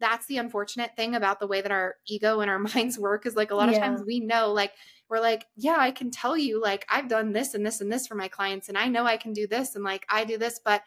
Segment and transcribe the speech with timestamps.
[0.00, 3.36] that's the unfortunate thing about the way that our ego and our minds work is
[3.36, 3.76] like a lot yeah.
[3.76, 4.72] of times we know like
[5.08, 8.06] we're like, yeah, I can tell you like I've done this and this and this
[8.06, 10.60] for my clients and I know I can do this and like I do this,
[10.64, 10.82] but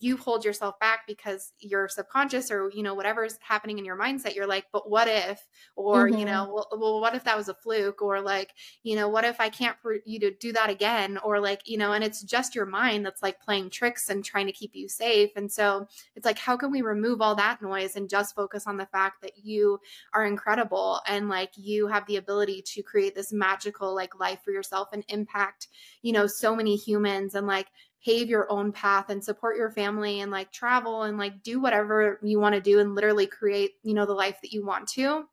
[0.00, 4.34] you hold yourself back because you're subconscious or you know whatever's happening in your mindset
[4.34, 5.46] you're like but what if?
[5.76, 6.18] Or mm-hmm.
[6.18, 8.02] you know well, well, what if that was a fluke?
[8.02, 8.52] Or like
[8.82, 11.18] you know what if i can't for you to do that again?
[11.18, 14.46] Or like you know and it's just your mind that's like playing tricks and trying
[14.46, 15.86] to keep you safe and so
[16.16, 19.22] it's like how can we remove all that noise and just focus on the fact
[19.22, 19.78] that you
[20.14, 24.50] are incredible and like you have the ability to create this magical like life for
[24.50, 25.68] yourself and impact
[26.02, 27.68] you know so many humans and like
[28.06, 32.20] pave your own path and support your family and like travel and like do whatever
[32.22, 35.24] you want to do and literally create, you know, the life that you want to.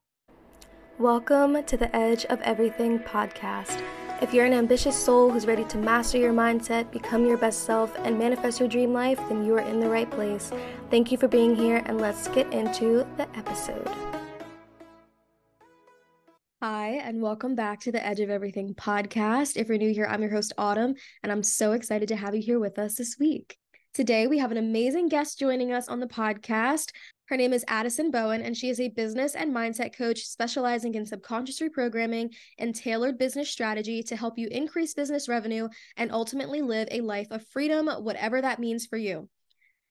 [0.97, 3.83] Welcome to the Edge of Everything podcast.
[4.23, 7.95] If you're an ambitious soul who's ready to master your mindset, become your best self,
[7.99, 10.51] and manifest your dream life, then you are in the right place.
[10.89, 13.87] Thank you for being here, and let's get into the episode.
[16.65, 19.57] Hi, and welcome back to the Edge of Everything podcast.
[19.57, 22.41] If you're new here, I'm your host, Autumn, and I'm so excited to have you
[22.41, 23.57] here with us this week.
[23.93, 26.91] Today, we have an amazing guest joining us on the podcast.
[27.25, 31.05] Her name is Addison Bowen, and she is a business and mindset coach specializing in
[31.05, 36.87] subconscious reprogramming and tailored business strategy to help you increase business revenue and ultimately live
[36.91, 39.27] a life of freedom, whatever that means for you.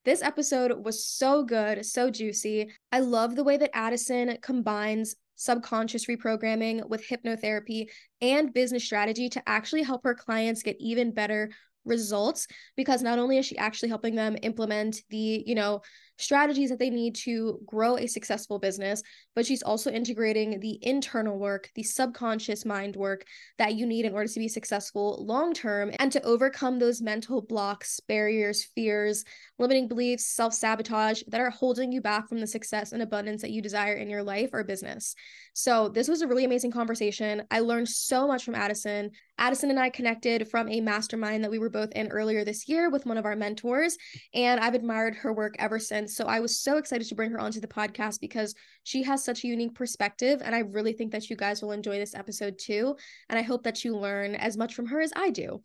[0.07, 2.71] This episode was so good, so juicy.
[2.91, 7.89] I love the way that Addison combines subconscious reprogramming with hypnotherapy
[8.21, 11.51] and business strategy to actually help her clients get even better
[11.85, 15.81] results because not only is she actually helping them implement the you know
[16.19, 19.03] strategies that they need to grow a successful business,
[19.35, 23.25] but she's also integrating the internal work, the subconscious mind work
[23.59, 27.41] that you need in order to be successful long term and to overcome those mental
[27.41, 29.25] blocks, barriers, fears,
[29.59, 33.51] limiting beliefs, self sabotage that are holding you back from the success and abundance that
[33.51, 35.15] you desire in your life or business.
[35.55, 37.43] So, this was a really amazing conversation.
[37.51, 39.11] I learned so much from Addison.
[39.39, 42.91] Addison and I connected from a mastermind that we were both in earlier this year
[42.91, 43.97] with one of our mentors,
[44.35, 46.02] and I've admired her work ever since.
[46.09, 48.55] So I was so excited to bring her onto the podcast because
[48.85, 50.43] she has such a unique perspective.
[50.45, 52.97] And I really think that you guys will enjoy this episode too.
[53.29, 55.63] And I hope that you learn as much from her as I do.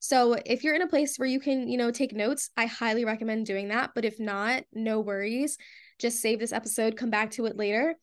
[0.00, 3.04] So if you're in a place where you can, you know, take notes, I highly
[3.04, 3.90] recommend doing that.
[3.94, 5.58] But if not, no worries.
[5.98, 7.96] Just save this episode, come back to it later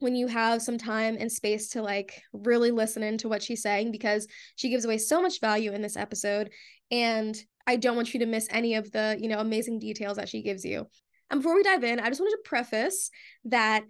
[0.00, 3.90] when you have some time and space to like really listen into what she's saying
[3.90, 4.26] because
[4.56, 6.50] she gives away so much value in this episode
[6.90, 7.36] and
[7.68, 10.40] I don't want you to miss any of the, you know, amazing details that she
[10.40, 10.86] gives you.
[11.28, 13.10] And before we dive in, I just wanted to preface
[13.44, 13.84] that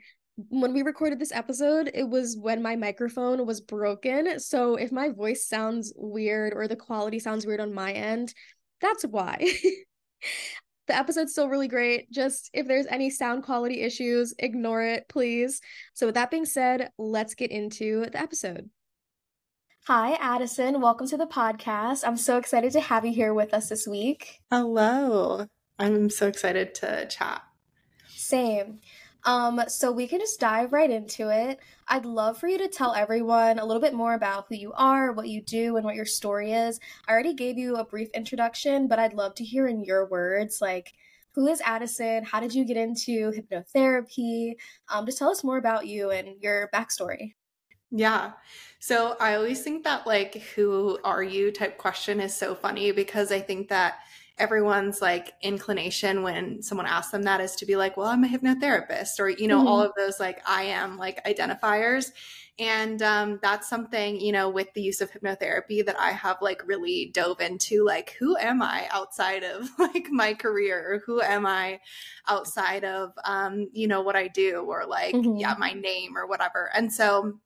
[0.48, 4.40] when we recorded this episode, it was when my microphone was broken.
[4.40, 8.34] So if my voice sounds weird or the quality sounds weird on my end,
[8.80, 9.36] that's why.
[10.88, 12.10] the episode's still really great.
[12.10, 15.60] Just if there's any sound quality issues, ignore it, please.
[15.94, 18.70] So, with that being said, let's get into the episode.
[19.88, 20.82] Hi, Addison.
[20.82, 22.06] Welcome to the podcast.
[22.06, 24.42] I'm so excited to have you here with us this week.
[24.50, 25.46] Hello.
[25.78, 27.40] I'm so excited to chat.
[28.06, 28.80] Same.
[29.24, 31.60] Um, so we can just dive right into it.
[31.88, 35.12] I'd love for you to tell everyone a little bit more about who you are,
[35.12, 36.78] what you do, and what your story is.
[37.08, 40.60] I already gave you a brief introduction, but I'd love to hear in your words,
[40.60, 40.92] like,
[41.32, 42.24] who is Addison?
[42.24, 44.56] How did you get into hypnotherapy?
[44.90, 47.36] Um, just tell us more about you and your backstory.
[47.90, 48.32] Yeah.
[48.80, 53.32] So I always think that like who are you type question is so funny because
[53.32, 53.98] I think that
[54.38, 58.28] everyone's like inclination when someone asks them that is to be like, well, I'm a
[58.28, 59.68] hypnotherapist or you know mm-hmm.
[59.68, 62.12] all of those like I am like identifiers.
[62.60, 66.66] And um, that's something, you know, with the use of hypnotherapy that I have like
[66.66, 70.94] really dove into like, who am I outside of like my career?
[70.94, 71.78] Or who am I
[72.26, 75.36] outside of, um, you know, what I do or like, mm-hmm.
[75.36, 76.68] yeah, my name or whatever.
[76.74, 77.38] And so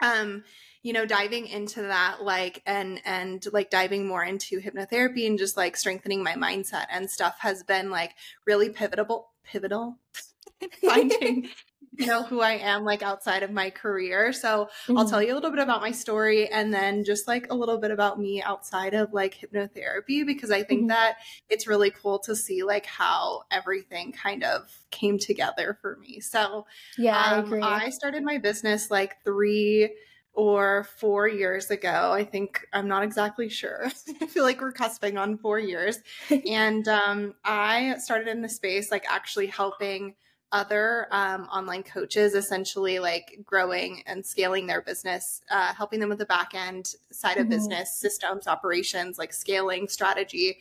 [0.00, 0.44] um
[0.82, 5.56] you know diving into that like and and like diving more into hypnotherapy and just
[5.56, 8.12] like strengthening my mindset and stuff has been like
[8.46, 9.98] really pivotal pivotal
[10.84, 11.48] finding
[11.96, 14.32] you know who I am like outside of my career.
[14.32, 14.98] So mm-hmm.
[14.98, 17.78] I'll tell you a little bit about my story and then just like a little
[17.78, 20.88] bit about me outside of like hypnotherapy because I think mm-hmm.
[20.88, 21.16] that
[21.48, 26.20] it's really cool to see like how everything kind of came together for me.
[26.20, 26.66] So
[26.98, 29.90] yeah, um, I, I started my business like three
[30.36, 32.12] or four years ago.
[32.12, 33.90] I think I'm not exactly sure.
[34.20, 35.98] I feel like we're cusping on four years.
[36.46, 40.14] and um, I started in the space like actually helping
[40.52, 46.18] other um, online coaches essentially like growing and scaling their business uh, helping them with
[46.18, 47.50] the back end side of mm-hmm.
[47.50, 50.58] business systems operations like scaling strategy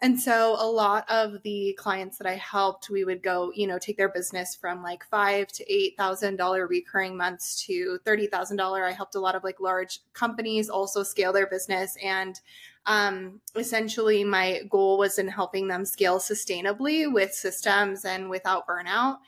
[0.00, 3.78] And so a lot of the clients that I helped, we would go, you know,
[3.78, 8.58] take their business from like five to eight thousand dollar recurring months to thirty thousand
[8.58, 8.84] dollar.
[8.84, 12.38] I helped a lot of like large companies also scale their business and
[12.86, 19.18] um, essentially my goal was in helping them scale sustainably with systems and without burnout.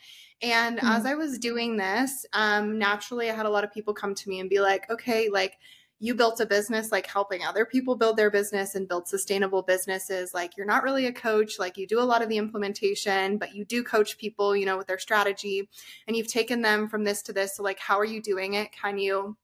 [0.40, 0.86] And mm-hmm.
[0.86, 4.28] as I was doing this, um, naturally, I had a lot of people come to
[4.28, 5.58] me and be like, okay, like,
[6.00, 10.32] you built a business like helping other people build their business and build sustainable businesses
[10.32, 13.54] like you're not really a coach like you do a lot of the implementation but
[13.54, 15.68] you do coach people you know with their strategy
[16.06, 18.70] and you've taken them from this to this so like how are you doing it
[18.70, 19.36] can you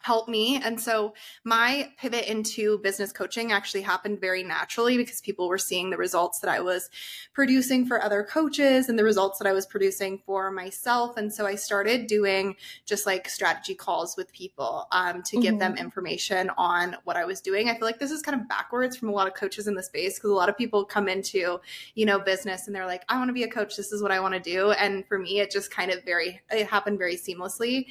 [0.00, 0.60] help me.
[0.62, 1.14] And so
[1.44, 6.38] my pivot into business coaching actually happened very naturally because people were seeing the results
[6.40, 6.88] that I was
[7.34, 11.16] producing for other coaches and the results that I was producing for myself.
[11.16, 12.56] And so I started doing
[12.86, 15.58] just like strategy calls with people um, to give mm-hmm.
[15.58, 17.68] them information on what I was doing.
[17.68, 19.82] I feel like this is kind of backwards from a lot of coaches in the
[19.82, 21.60] space because a lot of people come into,
[21.94, 23.76] you know, business and they're like, I want to be a coach.
[23.76, 24.70] This is what I want to do.
[24.72, 27.86] And for me, it just kind of very, it happened very seamlessly.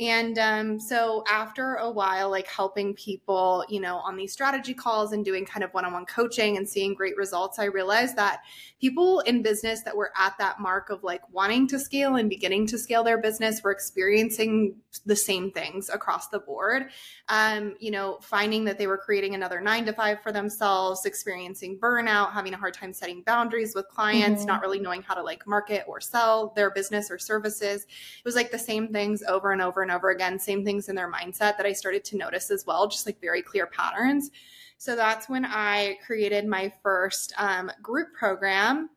[0.00, 5.12] And um, so after a while, like helping people, you know, on these strategy calls
[5.12, 8.40] and doing kind of one on one coaching and seeing great results, I realized that
[8.80, 12.66] people in business that were at that mark of like wanting to scale and beginning
[12.68, 14.74] to scale their business were experiencing
[15.04, 16.86] the same things across the board.
[17.28, 21.78] Um, you know, finding that they were creating another nine to five for themselves, experiencing
[21.78, 24.48] burnout, having a hard time setting boundaries with clients, mm-hmm.
[24.48, 27.82] not really knowing how to like market or sell their business or services.
[27.82, 30.94] It was like the same things over and over and over again, same things in
[30.94, 34.30] their mindset that I started to notice as well, just like very clear patterns.
[34.78, 38.90] So that's when I created my first um, group program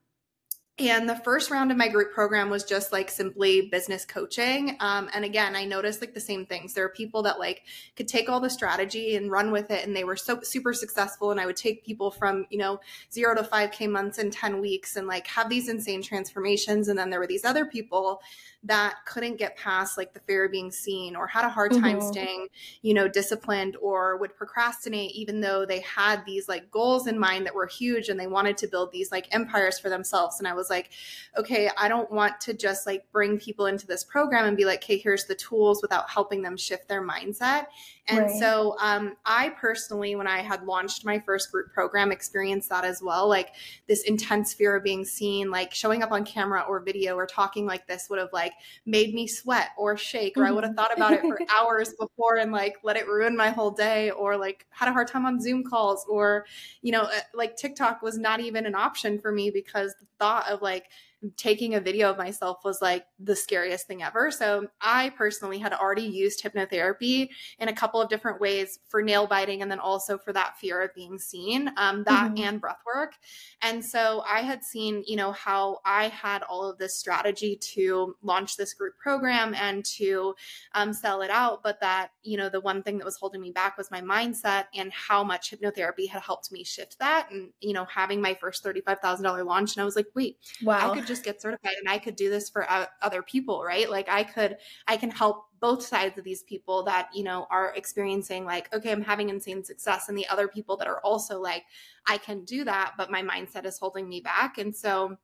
[0.79, 4.75] and the first round of my group program was just like simply business coaching.
[4.79, 6.73] Um, and again, I noticed like the same things.
[6.73, 7.61] There are people that like
[7.95, 11.29] could take all the strategy and run with it, and they were so super successful.
[11.29, 12.79] And I would take people from you know
[13.11, 16.87] zero to five k months in ten weeks, and like have these insane transformations.
[16.87, 18.19] And then there were these other people
[18.65, 21.99] that couldn't get past like the fear of being seen, or had a hard time
[21.99, 22.11] mm-hmm.
[22.11, 22.47] staying
[22.81, 27.45] you know disciplined, or would procrastinate even though they had these like goals in mind
[27.45, 30.39] that were huge, and they wanted to build these like empires for themselves.
[30.39, 30.91] And I was like,
[31.37, 34.83] okay, I don't want to just like bring people into this program and be like,
[34.83, 37.67] okay, here's the tools without helping them shift their mindset.
[38.07, 38.39] And right.
[38.39, 43.01] so um, I personally, when I had launched my first group program, experienced that as
[43.01, 43.29] well.
[43.29, 43.53] Like
[43.87, 47.65] this intense fear of being seen, like showing up on camera or video or talking
[47.65, 48.52] like this would have like
[48.85, 52.37] made me sweat or shake, or I would have thought about it for hours before
[52.37, 55.39] and like let it ruin my whole day, or like had a hard time on
[55.39, 56.45] Zoom calls, or,
[56.81, 60.47] you know, uh, like TikTok was not even an option for me because the thought
[60.49, 60.89] of like
[61.37, 64.31] taking a video of myself was like the scariest thing ever.
[64.31, 67.29] So I personally had already used hypnotherapy
[67.59, 70.81] in a couple of different ways for nail biting and then also for that fear
[70.81, 72.43] of being seen, um, that mm-hmm.
[72.43, 73.13] and breath work.
[73.61, 78.15] And so I had seen, you know, how I had all of this strategy to
[78.21, 80.35] launch this group program and to
[80.73, 81.63] um, sell it out.
[81.63, 84.65] But that, you know, the one thing that was holding me back was my mindset
[84.75, 87.29] and how much hypnotherapy had helped me shift that.
[87.31, 89.75] And, you know, having my first $35,000 launch.
[89.75, 90.91] And I was like, wait, wow.
[90.91, 92.67] I could just get certified and I could do this for
[93.01, 93.89] other people, right?
[93.89, 94.57] Like I could,
[94.87, 98.91] I can help both sides of these people that, you know, are experiencing like, okay,
[98.91, 101.63] I'm having insane success and the other people that are also like,
[102.07, 104.57] I can do that, but my mindset is holding me back.
[104.57, 105.17] And so,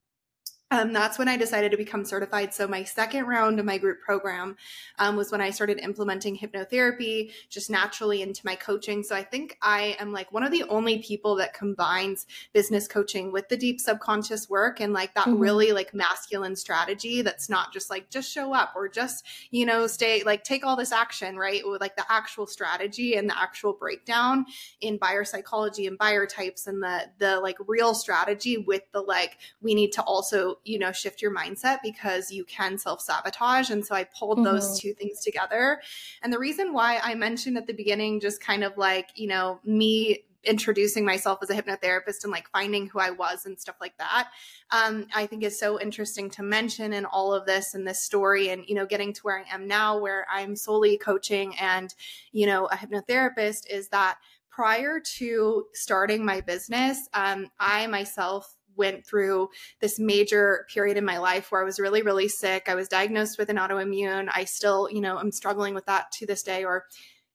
[0.71, 2.54] um, that's when I decided to become certified.
[2.54, 4.55] So my second round of my group program
[5.00, 9.01] um, was when I started implementing hypnotherapy just naturally into my coaching.
[9.01, 13.32] So I think I am like one of the only people that combines business coaching
[13.32, 15.39] with the deep subconscious work and like that mm-hmm.
[15.39, 19.88] really like masculine strategy that's not just like just show up or just you know
[19.88, 23.74] stay like take all this action right with like the actual strategy and the actual
[23.74, 24.46] breakdown
[24.82, 29.38] in buyer psychology and buyer types and the the like real strategy with the like
[29.62, 33.96] we need to also you know shift your mindset because you can self-sabotage and so
[33.96, 34.56] i pulled mm-hmm.
[34.56, 35.82] those two things together
[36.22, 39.60] and the reason why i mentioned at the beginning just kind of like you know
[39.63, 43.98] me introducing myself as a hypnotherapist and like finding who I was and stuff like
[43.98, 44.30] that.
[44.72, 48.50] Um, I think is so interesting to mention in all of this and this story
[48.50, 51.94] and, you know, getting to where I am now, where I'm solely coaching and,
[52.32, 54.18] you know, a hypnotherapist is that
[54.50, 61.19] prior to starting my business, um, I myself went through this major period in my
[61.19, 62.67] life where I was really, really sick.
[62.67, 64.29] I was diagnosed with an autoimmune.
[64.33, 66.86] I still, you know, I'm struggling with that to this day, or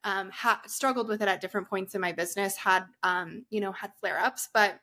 [0.02, 2.56] um, ha- struggled with it at different points in my business.
[2.56, 4.80] Had, um, you know, had flare ups, but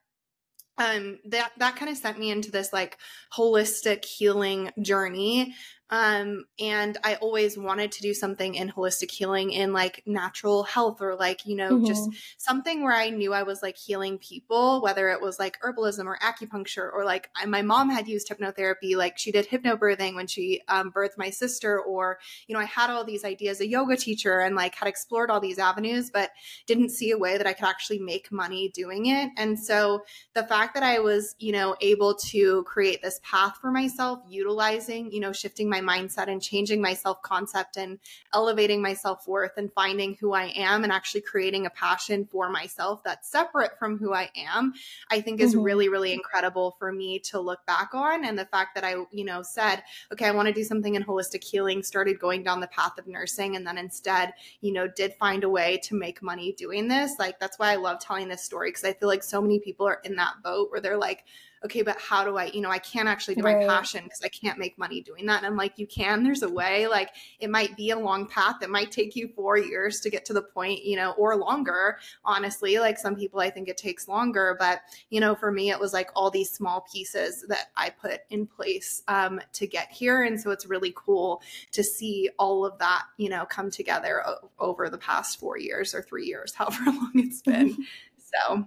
[0.77, 2.97] um, that that kind of sent me into this like
[3.35, 5.53] holistic healing journey
[5.91, 11.01] Um, and I always wanted to do something in holistic healing in like natural health
[11.01, 11.85] or like, you know, mm-hmm.
[11.85, 16.05] just something where I knew I was like healing people, whether it was like herbalism
[16.05, 20.27] or acupuncture or like I, my mom had used hypnotherapy, like she did hypnobirthing when
[20.27, 23.97] she um, birthed my sister, or, you know, I had all these ideas, a yoga
[23.97, 26.31] teacher, and like had explored all these avenues, but
[26.67, 29.29] didn't see a way that I could actually make money doing it.
[29.35, 30.03] And so
[30.35, 35.11] the fact that I was, you know, able to create this path for myself, utilizing,
[35.11, 37.99] you know, shifting my mindset and changing my self concept and
[38.33, 42.49] elevating my self worth and finding who I am and actually creating a passion for
[42.49, 44.73] myself that's separate from who I am,
[45.09, 45.63] I think is mm-hmm.
[45.63, 48.25] really, really incredible for me to look back on.
[48.25, 51.03] And the fact that I, you know, said, okay, I want to do something in
[51.03, 55.13] holistic healing, started going down the path of nursing, and then instead, you know, did
[55.15, 57.15] find a way to make money doing this.
[57.19, 59.87] Like, that's why I love telling this story because I feel like so many people
[59.87, 61.25] are in that boat where they're like,
[61.63, 63.59] okay, but how do I, you know, I can't actually do right.
[63.59, 65.37] my passion because I can't make money doing that.
[65.37, 66.87] And I'm like, you can, there's a way.
[66.87, 68.55] Like it might be a long path.
[68.61, 71.99] It might take you four years to get to the point, you know, or longer,
[72.25, 72.79] honestly.
[72.79, 74.55] Like some people, I think it takes longer.
[74.57, 78.21] But, you know, for me, it was like all these small pieces that I put
[78.31, 80.23] in place um, to get here.
[80.23, 84.49] And so it's really cool to see all of that, you know, come together o-
[84.59, 87.77] over the past four years or three years, however long it's been.
[88.17, 88.65] so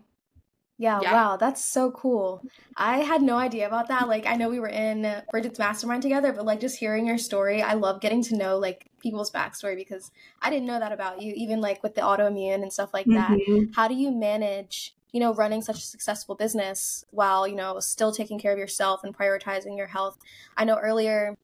[0.85, 2.43] yeah, yeah, wow, that's so cool.
[2.76, 4.07] I had no idea about that.
[4.07, 7.62] Like, I know we were in Bridget's mastermind together, but like just hearing your story,
[7.62, 10.11] I love getting to know like people's backstory because
[10.43, 13.31] I didn't know that about you, even like with the autoimmune and stuff like that.
[13.31, 13.73] Mm-hmm.
[13.73, 18.12] How do you manage, you know, running such a successful business while, you know, still
[18.12, 20.19] taking care of yourself and prioritizing your health?
[20.55, 21.38] I know earlier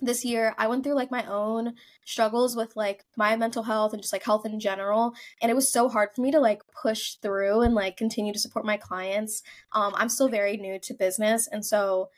[0.00, 4.02] this year I went through like my own struggles with like my mental health and
[4.02, 7.14] just like health in general and it was so hard for me to like push
[7.16, 9.42] through and like continue to support my clients.
[9.72, 12.10] Um I'm still very new to business and so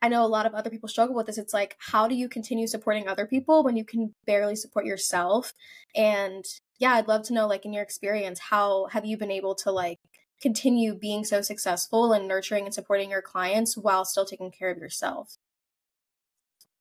[0.00, 1.38] I know a lot of other people struggle with this.
[1.38, 5.54] It's like how do you continue supporting other people when you can barely support yourself?
[5.94, 6.44] And
[6.78, 9.70] yeah, I'd love to know like in your experience how have you been able to
[9.70, 9.98] like
[10.40, 14.78] continue being so successful and nurturing and supporting your clients while still taking care of
[14.78, 15.36] yourself?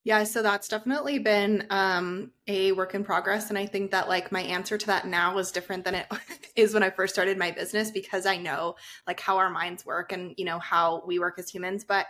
[0.07, 3.49] Yeah, so that's definitely been um, a work in progress.
[3.49, 6.07] And I think that like my answer to that now is different than it
[6.55, 10.13] is when I first started my business because I know like how our minds work
[10.13, 11.83] and, you know, how we work as humans.
[11.83, 12.05] But,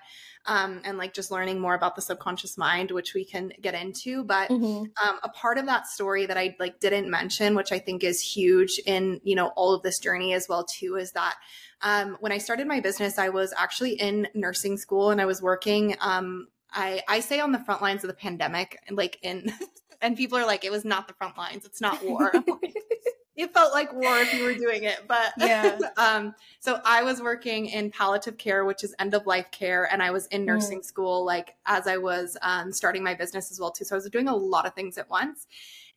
[0.45, 4.23] um, and like just learning more about the subconscious mind, which we can get into.
[4.23, 4.83] But mm-hmm.
[5.03, 8.21] um, a part of that story that I like didn't mention, which I think is
[8.21, 11.33] huge in, you know, all of this journey as well, too, is that
[11.81, 15.41] um, when I started my business, I was actually in nursing school and I was
[15.41, 19.51] working um, I I say on the front lines of the pandemic, like in,
[20.01, 21.65] and people are like, it was not the front lines.
[21.65, 22.31] It's not war.
[23.37, 25.77] it felt like war if you were doing it, but yeah.
[25.97, 30.01] um, so I was working in palliative care, which is end of life care, and
[30.01, 30.45] I was in mm.
[30.45, 30.85] nursing mm.
[30.85, 33.85] school, like as I was um, starting my business as well too.
[33.85, 35.47] So I was doing a lot of things at once.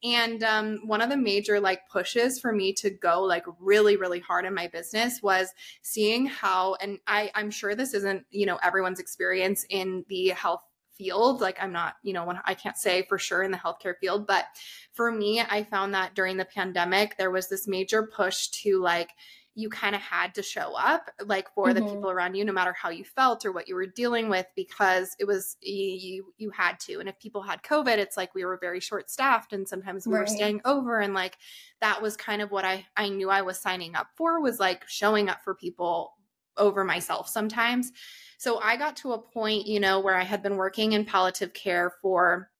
[0.03, 4.21] And um, one of the major like pushes for me to go like really, really
[4.21, 5.53] hard in my business was
[5.83, 10.63] seeing how, and I, I'm sure this isn't, you know, everyone's experience in the health
[10.97, 11.41] field.
[11.41, 14.27] Like I'm not, you know, when I can't say for sure in the healthcare field,
[14.27, 14.47] but
[14.93, 19.11] for me, I found that during the pandemic, there was this major push to like,
[19.55, 21.85] you kind of had to show up like for mm-hmm.
[21.85, 24.47] the people around you no matter how you felt or what you were dealing with
[24.55, 28.45] because it was you you had to and if people had covid it's like we
[28.45, 30.21] were very short staffed and sometimes we right.
[30.21, 31.37] were staying over and like
[31.81, 34.87] that was kind of what i i knew i was signing up for was like
[34.89, 36.13] showing up for people
[36.57, 37.93] over myself sometimes
[38.41, 41.53] so I got to a point, you know, where I had been working in palliative
[41.53, 42.51] care for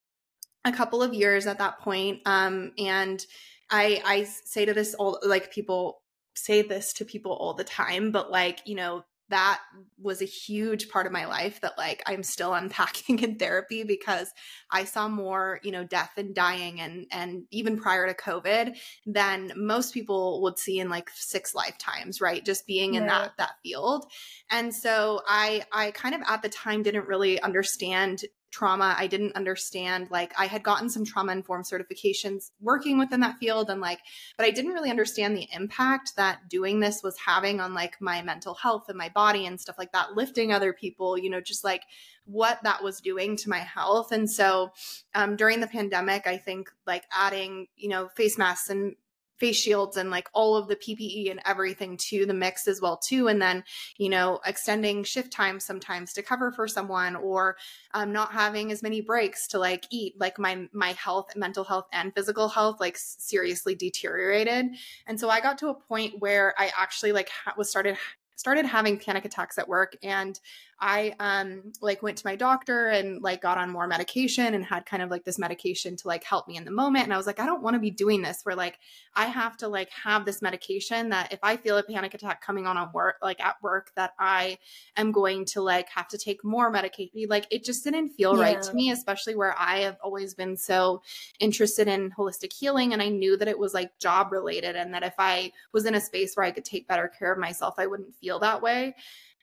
[0.63, 2.21] a couple of years at that point.
[2.27, 3.25] Um, and
[3.71, 6.00] I I say to this all like people
[6.35, 9.61] say this to people all the time, but like, you know, that
[10.01, 14.33] was a huge part of my life that like I'm still unpacking in therapy because
[14.71, 19.53] I saw more, you know, death and dying and and even prior to COVID than
[19.57, 22.45] most people would see in like six lifetimes, right?
[22.45, 24.05] Just being in that that field.
[24.51, 28.95] And so I I kind of at the time didn't really understand trauma.
[28.99, 33.71] I didn't understand like i had gotten some trauma informed certifications working within that field
[33.71, 34.01] and like
[34.37, 38.23] but i didn't really understand the impact that doing this was having on like my
[38.23, 41.65] mental health and my body and stuff like that lifting other people you know just
[41.65, 41.83] like
[42.31, 44.13] what that was doing to my health.
[44.13, 44.73] And so
[45.15, 48.95] um, during the pandemic i think like adding you know face masks and
[49.41, 52.97] face shields and like all of the PPE and everything to the mix as well
[52.97, 53.29] too.
[53.29, 53.65] And then
[53.97, 57.57] you know extending shift time sometimes to cover for someone or
[57.95, 61.87] um, not having as many breaks to like eat like my my health mental health
[61.93, 64.67] and physical health like seriously deteriorated.
[65.07, 67.97] And so I got to a point where I actually like was started
[68.41, 70.41] started having panic attacks at work and
[70.81, 74.87] I um like went to my doctor and like got on more medication and had
[74.87, 77.05] kind of like this medication to like help me in the moment.
[77.05, 78.79] And I was like, I don't want to be doing this where like
[79.15, 82.67] I have to like have this medication that if I feel a panic attack coming
[82.67, 84.59] on at work, like at work, that I
[84.97, 87.29] am going to like have to take more medication.
[87.29, 88.43] Like it just didn't feel yeah.
[88.43, 91.03] right to me, especially where I have always been so
[91.39, 92.93] interested in holistic healing.
[92.93, 95.95] And I knew that it was like job related and that if I was in
[95.95, 98.95] a space where I could take better care of myself, I wouldn't feel that way.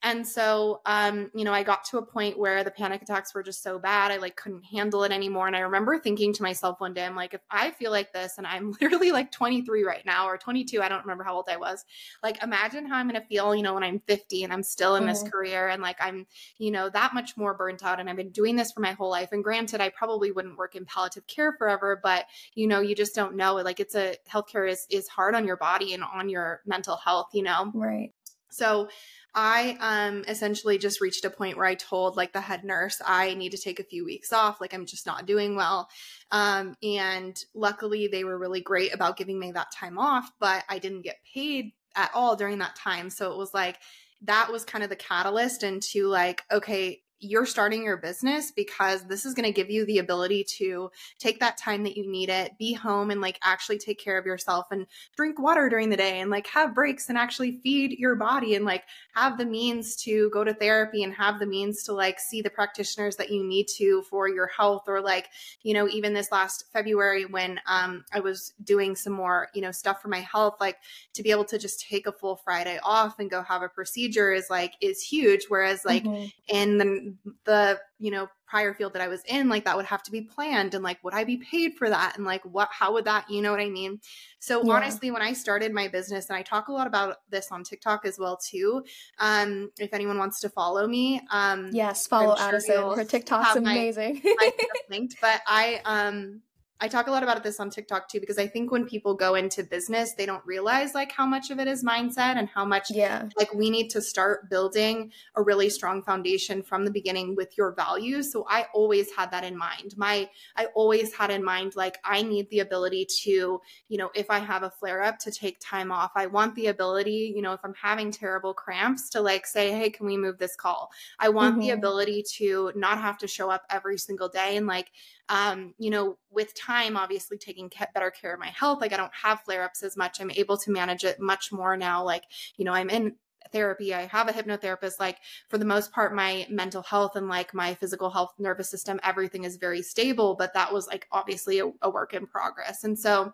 [0.03, 3.41] And so, um, you know, I got to a point where the panic attacks were
[3.41, 5.47] just so bad, I like couldn't handle it anymore.
[5.47, 8.37] And I remember thinking to myself one day, I'm like, if I feel like this,
[8.37, 11.57] and I'm literally like 23 right now or 22, I don't remember how old I
[11.57, 11.83] was.
[12.21, 14.95] Like, imagine how I'm going to feel, you know, when I'm 50 and I'm still
[14.95, 15.09] in mm-hmm.
[15.09, 16.27] this career and like I'm,
[16.59, 17.99] you know, that much more burnt out.
[17.99, 19.29] And I've been doing this for my whole life.
[19.31, 23.15] And granted, I probably wouldn't work in palliative care forever, but you know, you just
[23.15, 23.55] don't know.
[23.55, 27.29] Like, it's a healthcare is is hard on your body and on your mental health.
[27.33, 28.11] You know, right.
[28.49, 28.89] So
[29.35, 33.35] I um essentially just reached a point where I told like the head nurse I
[33.35, 35.89] need to take a few weeks off like I'm just not doing well.
[36.31, 40.79] Um and luckily they were really great about giving me that time off, but I
[40.79, 43.09] didn't get paid at all during that time.
[43.09, 43.77] So it was like
[44.23, 49.25] that was kind of the catalyst into like okay, you're starting your business because this
[49.25, 52.57] is going to give you the ability to take that time that you need it,
[52.59, 56.19] be home and like actually take care of yourself and drink water during the day
[56.19, 58.83] and like have breaks and actually feed your body and like
[59.15, 62.49] have the means to go to therapy and have the means to like see the
[62.49, 65.29] practitioners that you need to for your health or like,
[65.63, 69.71] you know, even this last February when um I was doing some more, you know,
[69.71, 70.77] stuff for my health, like
[71.13, 74.31] to be able to just take a full Friday off and go have a procedure
[74.31, 76.27] is like is huge whereas like mm-hmm.
[76.47, 77.06] in the
[77.45, 80.21] the you know prior field that i was in like that would have to be
[80.21, 82.15] planned and like would i be paid for that?
[82.15, 83.99] And like what how would that you know what i mean?
[84.39, 84.73] So yeah.
[84.73, 88.05] honestly when i started my business and i talk a lot about this on tiktok
[88.05, 88.83] as well too
[89.19, 92.75] um if anyone wants to follow me um yes follow sure addison.
[92.75, 96.41] her tiktok's amazing my, my linked but i um
[96.79, 99.35] I talk a lot about this on TikTok too because I think when people go
[99.35, 102.91] into business, they don't realize like how much of it is mindset and how much
[102.91, 103.27] yeah.
[103.37, 107.73] like we need to start building a really strong foundation from the beginning with your
[107.73, 108.31] values.
[108.31, 109.95] So I always had that in mind.
[109.97, 114.29] My I always had in mind like I need the ability to, you know, if
[114.29, 116.11] I have a flare up to take time off.
[116.15, 119.89] I want the ability, you know, if I'm having terrible cramps to like say, "Hey,
[119.89, 121.61] can we move this call?" I want mm-hmm.
[121.61, 124.91] the ability to not have to show up every single day and like
[125.29, 129.13] um, you know, with time, obviously taking better care of my health, like I don't
[129.13, 130.21] have flare ups as much.
[130.21, 132.03] I'm able to manage it much more now.
[132.03, 132.23] Like,
[132.55, 133.15] you know, I'm in
[133.51, 133.93] therapy.
[133.93, 134.99] I have a hypnotherapist.
[134.99, 135.17] Like,
[135.49, 139.43] for the most part, my mental health and like my physical health, nervous system, everything
[139.43, 140.35] is very stable.
[140.35, 142.83] But that was like obviously a, a work in progress.
[142.83, 143.33] And so,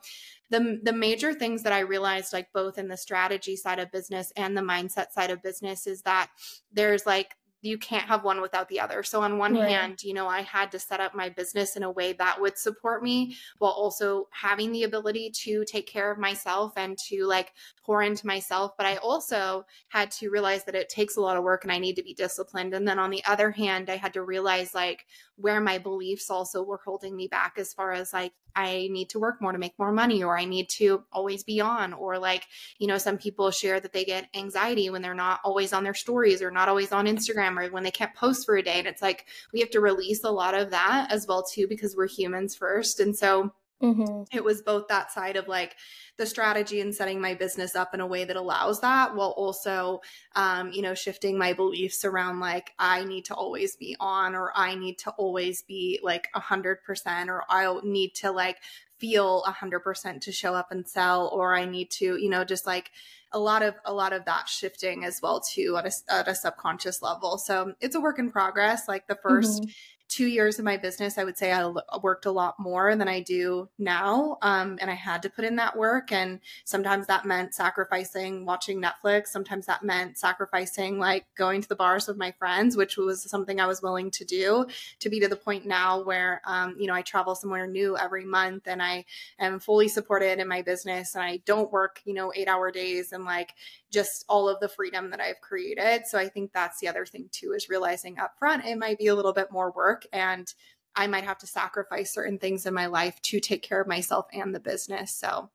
[0.50, 4.32] the, the major things that I realized, like both in the strategy side of business
[4.36, 6.30] and the mindset side of business, is that
[6.72, 9.04] there's like you can't have one without the other.
[9.04, 9.70] So on one right.
[9.70, 12.58] hand, you know, I had to set up my business in a way that would
[12.58, 17.54] support me while also having the ability to take care of myself and to like
[17.86, 21.44] pour into myself, but I also had to realize that it takes a lot of
[21.44, 22.74] work and I need to be disciplined.
[22.74, 25.06] And then on the other hand, I had to realize like
[25.38, 29.20] where my beliefs also were holding me back as far as like I need to
[29.20, 32.46] work more to make more money or I need to always be on or like,
[32.78, 35.94] you know, some people share that they get anxiety when they're not always on their
[35.94, 38.88] stories or not always on Instagram or when they can't post for a day and
[38.88, 42.08] it's like we have to release a lot of that as well too because we're
[42.08, 43.00] humans first.
[43.00, 44.24] And so Mm-hmm.
[44.32, 45.76] It was both that side of like
[46.18, 50.00] the strategy and setting my business up in a way that allows that while also,
[50.36, 54.54] um, you know, shifting my beliefs around like I need to always be on or
[54.56, 58.60] I need to always be like a hundred percent or I'll need to like
[59.00, 62.46] feel a hundred percent to show up and sell or I need to, you know,
[62.46, 62.90] just like
[63.34, 66.36] a lot of a lot of that shifting as well too at a, at a
[66.36, 67.38] subconscious level.
[67.38, 68.88] So it's a work in progress.
[68.88, 69.70] Like the 1st mm-hmm
[70.14, 71.74] two years of my business, I would say I
[72.04, 74.38] worked a lot more than I do now.
[74.44, 76.12] Um, and I had to put in that work.
[76.12, 79.30] And sometimes that meant sacrificing watching Netflix.
[79.30, 83.60] Sometimes that meant sacrificing like going to the bars with my friends, which was something
[83.60, 84.68] I was willing to do
[85.00, 88.24] to be to the point now where, um, you know, I travel somewhere new every
[88.24, 89.06] month and I
[89.40, 93.14] am fully supported in my business and I don't work, you know, eight hour days
[93.14, 93.56] and like
[93.94, 96.08] just all of the freedom that I've created.
[96.08, 99.08] So I think that's the other thing too is realizing up front it might be
[99.08, 100.52] a little bit more work and
[100.96, 104.26] I might have to sacrifice certain things in my life to take care of myself
[104.34, 105.16] and the business.
[105.16, 105.50] So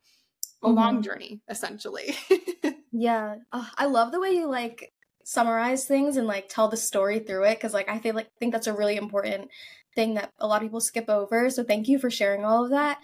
[0.62, 0.76] a mm-hmm.
[0.76, 2.16] long journey essentially.
[2.92, 3.36] yeah.
[3.52, 4.92] Oh, I love the way you like
[5.24, 8.52] summarize things and like tell the story through it cuz like I feel like think
[8.52, 9.50] that's a really important
[9.94, 11.50] thing that a lot of people skip over.
[11.50, 12.98] So thank you for sharing all of that.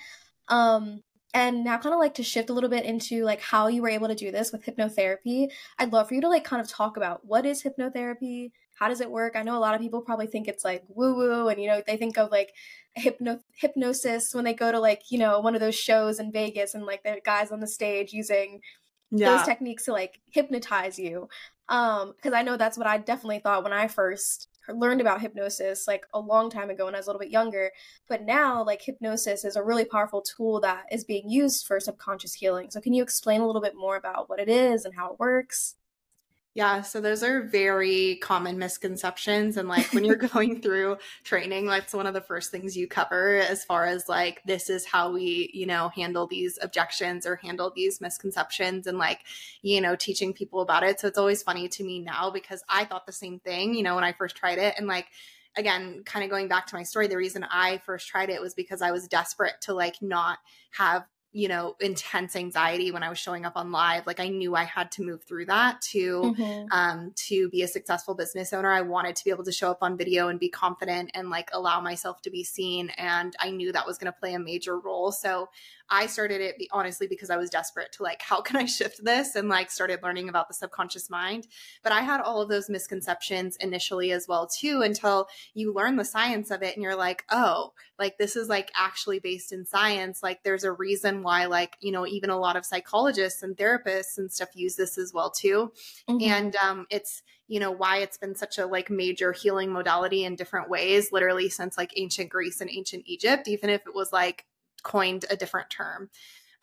[0.48, 1.02] Um
[1.34, 3.88] and now kind of like to shift a little bit into like how you were
[3.88, 6.96] able to do this with hypnotherapy i'd love for you to like kind of talk
[6.96, 9.36] about what is hypnotherapy how does it work?
[9.36, 11.82] I know a lot of people probably think it's like woo woo, and you know
[11.86, 12.52] they think of like
[12.94, 16.74] hypno- hypnosis when they go to like you know one of those shows in Vegas
[16.74, 18.60] and like the guys on the stage using
[19.10, 19.36] yeah.
[19.36, 21.28] those techniques to like hypnotize you.
[21.68, 25.87] Um, because I know that's what I definitely thought when I first learned about hypnosis
[25.87, 27.70] like a long time ago when I was a little bit younger.
[28.09, 32.35] But now, like, hypnosis is a really powerful tool that is being used for subconscious
[32.35, 32.70] healing.
[32.70, 35.18] So, can you explain a little bit more about what it is and how it
[35.18, 35.77] works?
[36.54, 39.56] Yeah, so those are very common misconceptions.
[39.56, 43.38] And like when you're going through training, that's one of the first things you cover
[43.38, 47.72] as far as like, this is how we, you know, handle these objections or handle
[47.74, 49.22] these misconceptions and like,
[49.62, 51.00] you know, teaching people about it.
[51.00, 53.96] So it's always funny to me now because I thought the same thing, you know,
[53.96, 54.74] when I first tried it.
[54.78, 55.06] And like,
[55.56, 58.54] again, kind of going back to my story, the reason I first tried it was
[58.54, 60.38] because I was desperate to like not
[60.70, 64.54] have you know intense anxiety when i was showing up on live like i knew
[64.54, 66.66] i had to move through that to mm-hmm.
[66.70, 69.78] um to be a successful business owner i wanted to be able to show up
[69.82, 73.72] on video and be confident and like allow myself to be seen and i knew
[73.72, 75.48] that was going to play a major role so
[75.94, 79.37] I started it honestly because I was desperate to like, how can I shift this?
[79.37, 81.46] And like started learning about the subconscious mind.
[81.85, 86.04] But I had all of those misconceptions initially as well, too, until you learn the
[86.04, 90.20] science of it and you're like, oh, like this is like actually based in science.
[90.20, 94.18] Like there's a reason why, like, you know, even a lot of psychologists and therapists
[94.18, 95.72] and stuff use this as well, too.
[96.11, 96.28] Mm-hmm.
[96.28, 100.35] And um, it's, you know why it's been such a like major healing modality in
[100.35, 104.46] different ways literally since like ancient greece and ancient egypt even if it was like
[104.84, 106.08] coined a different term.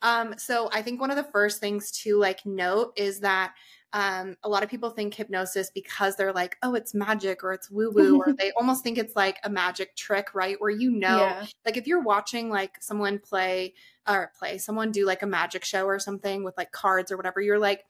[0.00, 3.54] Um, so I think one of the first things to like note is that
[3.94, 7.70] um, a lot of people think hypnosis because they're like, oh, it's magic or it's
[7.70, 10.58] woo woo, or they almost think it's like a magic trick, right?
[10.58, 11.46] Where you know, yeah.
[11.66, 13.74] like if you're watching like someone play
[14.08, 17.40] or play, someone do like a magic show or something with like cards or whatever,
[17.40, 17.84] you're like,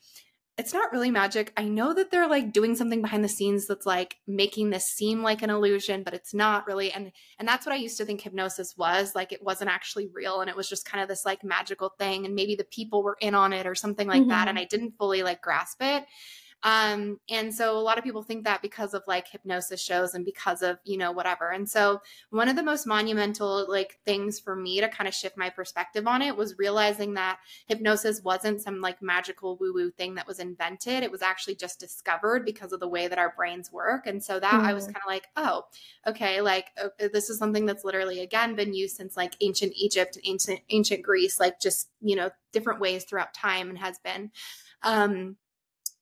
[0.59, 1.51] it's not really magic.
[1.57, 5.23] I know that they're like doing something behind the scenes that's like making this seem
[5.23, 6.93] like an illusion, but it's not really.
[6.93, 9.15] And and that's what I used to think hypnosis was.
[9.15, 12.27] Like it wasn't actually real and it was just kind of this like magical thing
[12.27, 14.31] and maybe the people were in on it or something like mm-hmm.
[14.31, 16.05] that and I didn't fully like grasp it.
[16.65, 20.25] Um, and so a lot of people think that because of like hypnosis shows and
[20.25, 21.51] because of, you know, whatever.
[21.51, 25.37] And so one of the most monumental like things for me to kind of shift
[25.37, 30.15] my perspective on it was realizing that hypnosis wasn't some like magical woo woo thing
[30.15, 31.03] that was invented.
[31.03, 34.07] It was actually just discovered because of the way that our brains work.
[34.07, 34.65] And so that mm.
[34.65, 34.95] I was mm.
[34.95, 35.65] kind of like, oh,
[36.07, 40.17] okay, like uh, this is something that's literally again been used since like ancient Egypt,
[40.17, 44.31] and ancient ancient Greece, like just, you know, different ways throughout time and has been.
[44.83, 45.37] Um,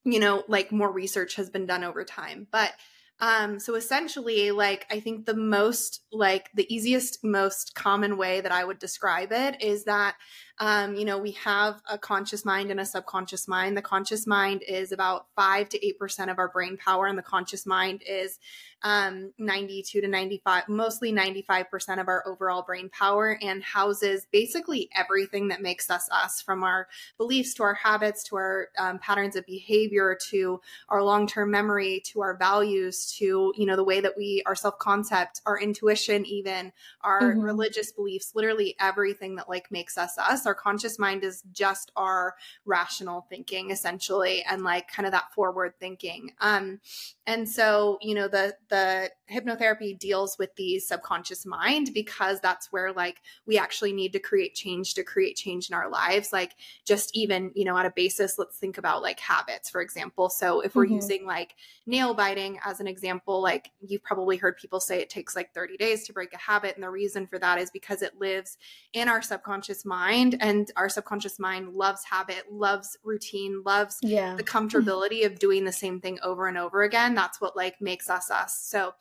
[0.04, 2.46] you know, like more research has been done over time.
[2.50, 2.72] But
[3.20, 8.50] um, so essentially, like, I think the most, like, the easiest, most common way that
[8.50, 10.16] I would describe it is that,
[10.60, 13.78] um, you know, we have a conscious mind and a subconscious mind.
[13.78, 17.64] The conscious mind is about five to 8% of our brain power, and the conscious
[17.64, 18.38] mind is
[18.82, 25.48] um, 92 to 95, mostly 95% of our overall brain power and houses basically everything
[25.48, 29.44] that makes us us from our beliefs to our habits to our um, patterns of
[29.44, 34.42] behavior to our long-term memory to our values to, you know, the way that we,
[34.46, 37.40] our self-concept, our intuition, even our mm-hmm.
[37.40, 40.46] religious beliefs, literally everything that like makes us us.
[40.50, 42.34] Our conscious mind is just our
[42.64, 46.32] rational thinking essentially and like kind of that forward thinking.
[46.40, 46.80] Um,
[47.24, 52.92] and so, you know, the the hypnotherapy deals with the subconscious mind because that's where
[52.92, 56.52] like we actually need to create change to create change in our lives like
[56.84, 60.60] just even you know at a basis let's think about like habits for example so
[60.60, 60.94] if we're mm-hmm.
[60.94, 61.54] using like
[61.86, 65.76] nail biting as an example like you've probably heard people say it takes like 30
[65.76, 68.58] days to break a habit and the reason for that is because it lives
[68.92, 74.34] in our subconscious mind and our subconscious mind loves habit loves routine loves yeah.
[74.34, 78.10] the comfortability of doing the same thing over and over again that's what like makes
[78.10, 78.92] us us so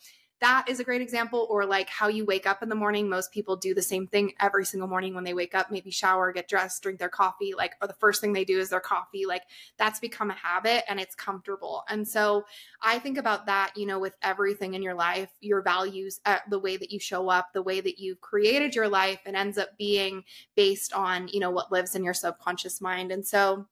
[0.41, 3.09] that is a great example or like how you wake up in the morning.
[3.09, 6.31] Most people do the same thing every single morning when they wake up maybe shower
[6.31, 9.25] get dressed drink their coffee like or the first thing they do is their coffee
[9.25, 9.43] like
[9.77, 11.83] that's become a habit and it's comfortable.
[11.89, 12.45] And so
[12.81, 16.59] i think about that you know with everything in your life your values uh, the
[16.59, 19.77] way that you show up the way that you've created your life and ends up
[19.77, 20.23] being
[20.55, 23.11] based on you know what lives in your subconscious mind.
[23.11, 23.65] And so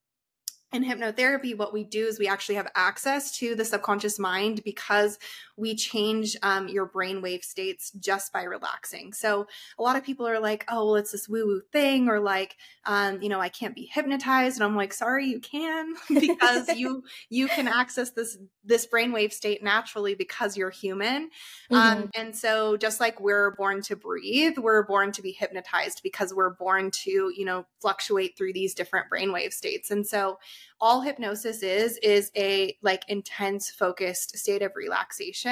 [0.74, 5.18] in hypnotherapy, what we do is we actually have access to the subconscious mind because
[5.58, 9.12] we change um, your brainwave states just by relaxing.
[9.12, 12.20] So a lot of people are like, oh, well, it's this woo woo thing, or
[12.20, 14.58] like, um, you know, I can't be hypnotized.
[14.58, 19.64] And I'm like, sorry, you can because you you can access this this brainwave state
[19.64, 21.30] naturally because you're human.
[21.72, 22.02] Um, mm-hmm.
[22.04, 26.34] Um, and so just like we're born to breathe, we're born to be hypnotized because
[26.34, 29.90] we're born to, you know, fluctuate through these different brainwave states.
[29.90, 30.38] And so
[30.80, 35.47] all hypnosis is is a like intense focused state of relaxation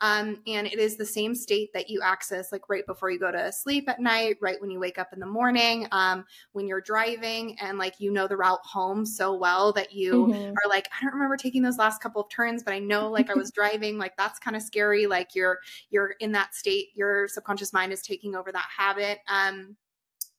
[0.00, 3.30] um, and it is the same state that you access like right before you go
[3.30, 6.80] to sleep at night right when you wake up in the morning um, when you're
[6.80, 10.50] driving and like you know the route home so well that you mm-hmm.
[10.50, 13.30] are like i don't remember taking those last couple of turns but i know like
[13.30, 15.58] i was driving like that's kind of scary like you're
[15.90, 19.76] you're in that state your subconscious mind is taking over that habit um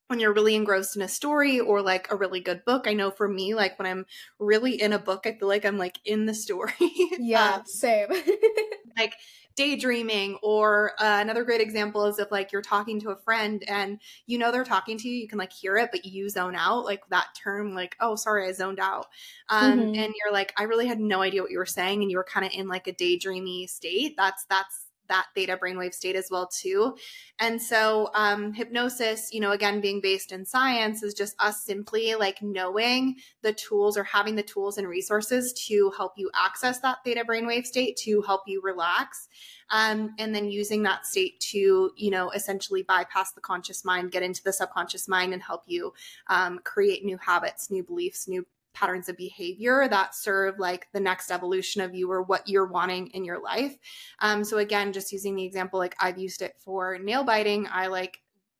[0.08, 2.88] when you're really engrossed in a story or like a really good book.
[2.88, 4.06] I know for me, like when I'm
[4.40, 6.74] really in a book, I feel like I'm like in the story.
[7.20, 8.10] Yeah, um, same.
[8.98, 9.14] like
[9.58, 14.00] daydreaming or uh, another great example is if like you're talking to a friend and
[14.28, 16.86] you know they're talking to you you can like hear it but you zone out
[16.86, 19.08] like that term like oh sorry i zoned out
[19.50, 19.96] um, mm-hmm.
[19.96, 22.24] and you're like i really had no idea what you were saying and you were
[22.24, 26.48] kind of in like a daydreamy state that's that's that theta brainwave state as well
[26.48, 26.96] too.
[27.40, 32.16] And so um, hypnosis you know again being based in science is just us simply
[32.16, 36.98] like knowing the tools or having the tools and resources to help you access that
[37.04, 39.28] theta brainwave state to help you relax
[39.70, 44.24] um, and then using that state to you know essentially bypass the conscious mind get
[44.24, 45.94] into the subconscious mind and help you
[46.28, 48.46] um, create new habits new beliefs new
[48.78, 53.08] patterns of behavior that serve like the next evolution of you or what you're wanting
[53.08, 53.76] in your life.
[54.20, 57.68] Um, so again, just using the example, like I've used it for nail biting.
[57.72, 58.20] I like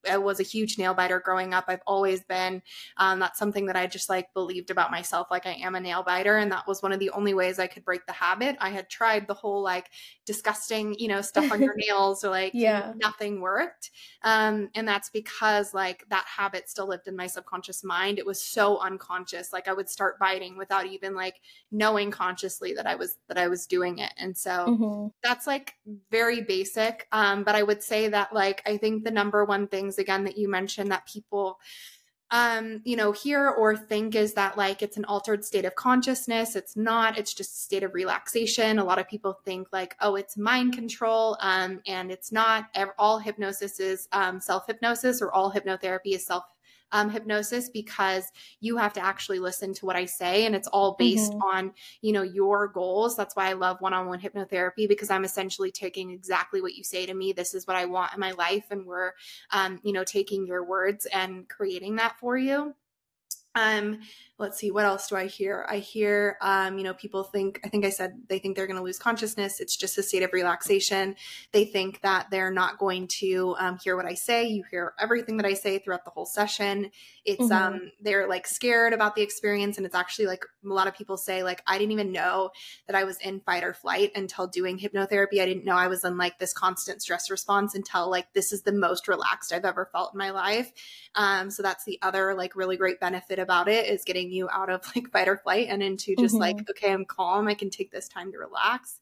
[0.10, 1.66] I was a huge nail biter growing up.
[1.68, 2.62] I've always been.
[2.98, 5.28] Um, that's something that I just like believed about myself.
[5.32, 7.68] Like I am a nail biter, and that was one of the only ways I
[7.68, 8.58] could break the habit.
[8.60, 9.90] I had tried the whole like
[10.26, 13.92] disgusting, you know, stuff on your nails, or like yeah, nothing worked.
[14.24, 18.20] Um, and that's because like that habit still lived in my subconscious mind.
[18.20, 19.54] It was so unconscious.
[19.54, 21.36] Like I would start biting without even like
[21.72, 24.14] knowing consciously that I was that I was doing it.
[24.18, 25.08] And so mm-hmm.
[25.24, 25.76] that's like
[26.12, 27.08] very basic.
[27.12, 30.38] Um, but I would say that like I think the number one things again that
[30.38, 31.60] you mentioned that people
[32.32, 36.58] um you know hear or think is that like it's an altered state of consciousness.
[36.58, 37.18] It's not.
[37.18, 38.80] It's just a state of relaxation.
[38.80, 42.66] A lot of people think like oh it's mind control um and it's not.
[42.98, 46.44] All hypnosis is um self hypnosis or all hypnotherapy is self
[46.92, 48.26] um, hypnosis because
[48.60, 51.42] you have to actually listen to what I say and it's all based mm-hmm.
[51.42, 51.72] on,
[52.02, 53.16] you know, your goals.
[53.16, 57.14] That's why I love one-on-one hypnotherapy because I'm essentially taking exactly what you say to
[57.14, 57.34] me.
[57.34, 58.66] This is what I want in my life.
[58.72, 59.12] And we're,
[59.52, 62.74] um, you know, taking your words and creating that for you.
[63.56, 64.00] Um,
[64.40, 65.66] let's see what else do i hear?
[65.68, 68.78] I hear um, you know people think i think i said they think they're going
[68.78, 69.60] to lose consciousness.
[69.60, 71.16] It's just a state of relaxation.
[71.52, 74.46] They think that they're not going to um, hear what i say.
[74.48, 76.92] You hear everything that i say throughout the whole session.
[77.26, 77.76] It's mm-hmm.
[77.76, 81.18] um they're like scared about the experience and it's actually like a lot of people
[81.18, 82.52] say like i didn't even know
[82.86, 85.42] that i was in fight or flight until doing hypnotherapy.
[85.42, 88.62] I didn't know i was in like this constant stress response until like this is
[88.62, 90.72] the most relaxed i've ever felt in my life.
[91.16, 94.70] Um so that's the other like really great benefit about it is getting you out
[94.70, 96.42] of like fight or flight and into just mm-hmm.
[96.42, 99.00] like okay i'm calm i can take this time to relax.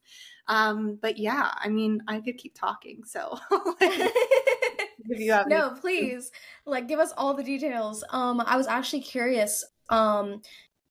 [0.48, 3.38] Um but yeah i mean i could keep talking so
[5.08, 6.30] no please
[6.66, 8.04] like give us all the details.
[8.10, 10.42] Um i was actually curious um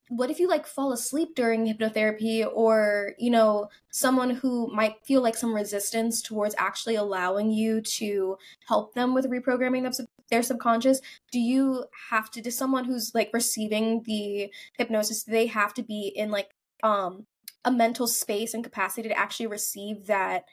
[0.09, 5.21] what if you like fall asleep during hypnotherapy or you know someone who might feel
[5.21, 8.37] like some resistance towards actually allowing you to
[8.67, 11.01] help them with reprogramming their, their subconscious?
[11.31, 16.13] Do you have to does someone who's like receiving the hypnosis they have to be
[16.15, 16.51] in like
[16.83, 17.25] um
[17.63, 20.45] a mental space and capacity to actually receive that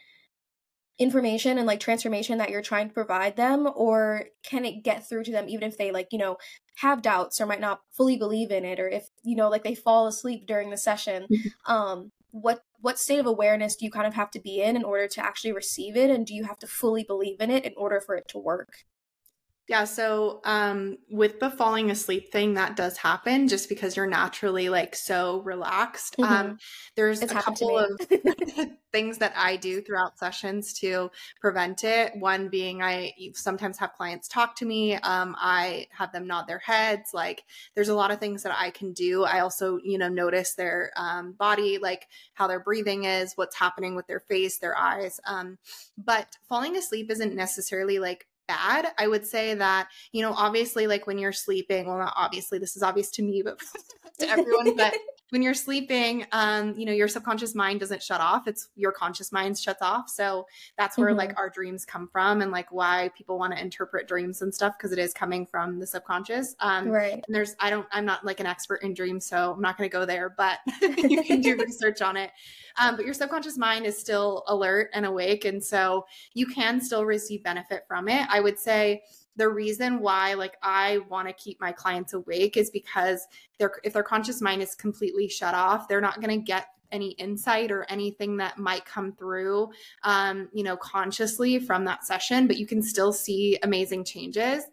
[1.02, 5.24] information and like transformation that you're trying to provide them or can it get through
[5.24, 6.36] to them even if they like you know
[6.76, 9.74] have doubts or might not fully believe in it or if you know like they
[9.74, 11.72] fall asleep during the session mm-hmm.
[11.72, 14.84] um what what state of awareness do you kind of have to be in in
[14.84, 17.72] order to actually receive it and do you have to fully believe in it in
[17.76, 18.84] order for it to work
[19.68, 24.68] yeah, so um, with the falling asleep thing, that does happen just because you're naturally
[24.68, 26.16] like so relaxed.
[26.18, 26.32] Mm-hmm.
[26.32, 26.58] Um,
[26.96, 27.88] there's it's a couple of
[28.92, 32.16] things that I do throughout sessions to prevent it.
[32.16, 34.96] One being, I sometimes have clients talk to me.
[34.96, 37.14] Um, I have them nod their heads.
[37.14, 37.44] Like,
[37.76, 39.22] there's a lot of things that I can do.
[39.22, 43.94] I also, you know, notice their um, body, like how their breathing is, what's happening
[43.94, 45.20] with their face, their eyes.
[45.24, 45.58] Um,
[45.96, 48.88] but falling asleep isn't necessarily like bad.
[48.98, 52.76] I would say that, you know, obviously, like when you're sleeping, well, not obviously, this
[52.76, 53.58] is obvious to me, but
[54.18, 54.94] to everyone, but
[55.32, 58.46] when you're sleeping, um, you know, your subconscious mind doesn't shut off.
[58.46, 60.10] It's your conscious mind shuts off.
[60.10, 61.16] So that's where mm-hmm.
[61.16, 64.74] like our dreams come from and like why people want to interpret dreams and stuff
[64.76, 66.54] because it is coming from the subconscious.
[66.60, 67.14] Um, right.
[67.14, 69.88] And there's, I don't, I'm not like an expert in dreams, so I'm not going
[69.88, 72.30] to go there, but you can do research on it.
[72.78, 75.46] Um, but your subconscious mind is still alert and awake.
[75.46, 78.26] And so you can still receive benefit from it.
[78.30, 79.02] I would say,
[79.36, 83.26] the reason why like i want to keep my clients awake is because
[83.58, 87.12] their if their conscious mind is completely shut off they're not going to get any
[87.12, 89.70] insight or anything that might come through
[90.04, 94.64] um, you know consciously from that session but you can still see amazing changes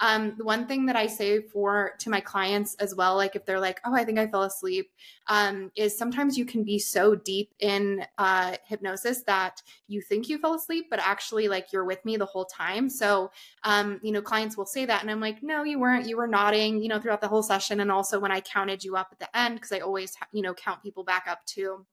[0.00, 3.44] um, the one thing that I say for to my clients as well, like if
[3.44, 4.90] they're like, "Oh, I think I fell asleep,"
[5.26, 10.38] um, is sometimes you can be so deep in uh, hypnosis that you think you
[10.38, 12.88] fell asleep, but actually, like you're with me the whole time.
[12.88, 13.30] So,
[13.64, 16.06] um, you know, clients will say that, and I'm like, "No, you weren't.
[16.06, 18.96] You were nodding, you know, throughout the whole session, and also when I counted you
[18.96, 21.84] up at the end, because I always, you know, count people back up to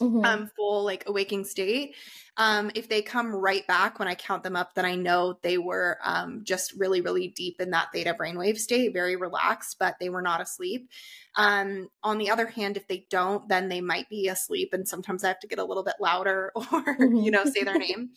[0.00, 0.24] Mm-hmm.
[0.24, 1.94] um full like awaking state
[2.36, 5.58] um if they come right back when i count them up then i know they
[5.58, 10.08] were um just really really deep in that theta brainwave state very relaxed but they
[10.08, 10.88] were not asleep
[11.36, 15.22] um on the other hand if they don't then they might be asleep and sometimes
[15.22, 17.16] i have to get a little bit louder or mm-hmm.
[17.16, 18.10] you know say their name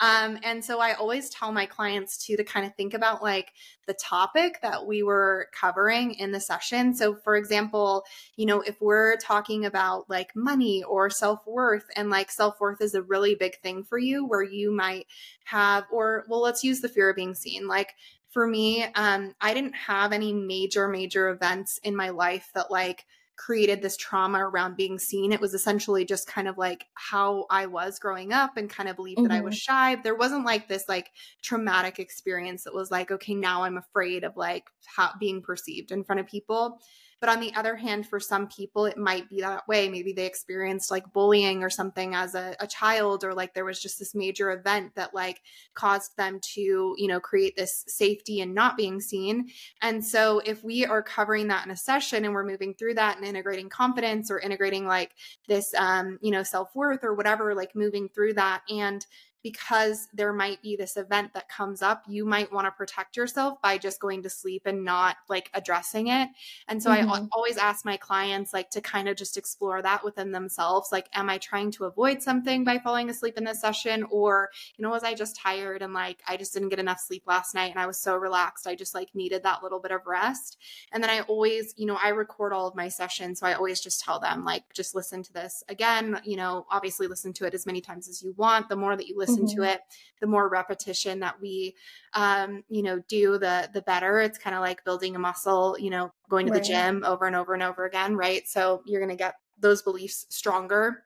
[0.00, 3.52] um, and so I always tell my clients to to kind of think about like
[3.86, 6.94] the topic that we were covering in the session.
[6.94, 8.04] So for example,
[8.36, 13.00] you know, if we're talking about like money or self-worth and like self-worth is a
[13.00, 15.06] really big thing for you where you might
[15.44, 17.66] have or well, let's use the fear of being seen.
[17.66, 17.94] Like
[18.28, 23.06] for me, um, I didn't have any major, major events in my life that like
[23.36, 25.32] created this trauma around being seen.
[25.32, 28.96] It was essentially just kind of like how I was growing up and kind of
[28.96, 29.28] believed mm-hmm.
[29.28, 29.94] that I was mm-hmm.
[29.94, 29.96] shy.
[30.02, 31.10] There wasn't like this like
[31.42, 36.04] traumatic experience that was like, okay, now I'm afraid of like how being perceived in
[36.04, 36.80] front of people.
[37.24, 39.88] But on the other hand, for some people, it might be that way.
[39.88, 43.80] Maybe they experienced like bullying or something as a, a child, or like there was
[43.80, 45.40] just this major event that like
[45.72, 46.60] caused them to,
[46.98, 49.48] you know, create this safety and not being seen.
[49.80, 53.16] And so if we are covering that in a session and we're moving through that
[53.16, 55.12] and integrating confidence or integrating like
[55.48, 59.06] this, um, you know, self worth or whatever, like moving through that and
[59.44, 63.60] because there might be this event that comes up, you might want to protect yourself
[63.60, 66.30] by just going to sleep and not like addressing it.
[66.66, 67.10] And so mm-hmm.
[67.10, 70.88] I always ask my clients like to kind of just explore that within themselves.
[70.90, 74.04] Like, am I trying to avoid something by falling asleep in this session?
[74.10, 77.24] Or, you know, was I just tired and like I just didn't get enough sleep
[77.26, 78.66] last night and I was so relaxed.
[78.66, 80.56] I just like needed that little bit of rest.
[80.90, 83.40] And then I always, you know, I record all of my sessions.
[83.40, 87.08] So I always just tell them, like, just listen to this again, you know, obviously
[87.08, 88.70] listen to it as many times as you want.
[88.70, 89.62] The more that you listen, listen mm-hmm.
[89.62, 89.80] to it
[90.20, 91.74] the more repetition that we
[92.14, 95.90] um, you know do the the better it's kind of like building a muscle you
[95.90, 96.62] know going to right.
[96.62, 99.82] the gym over and over and over again right so you're going to get those
[99.82, 101.04] beliefs stronger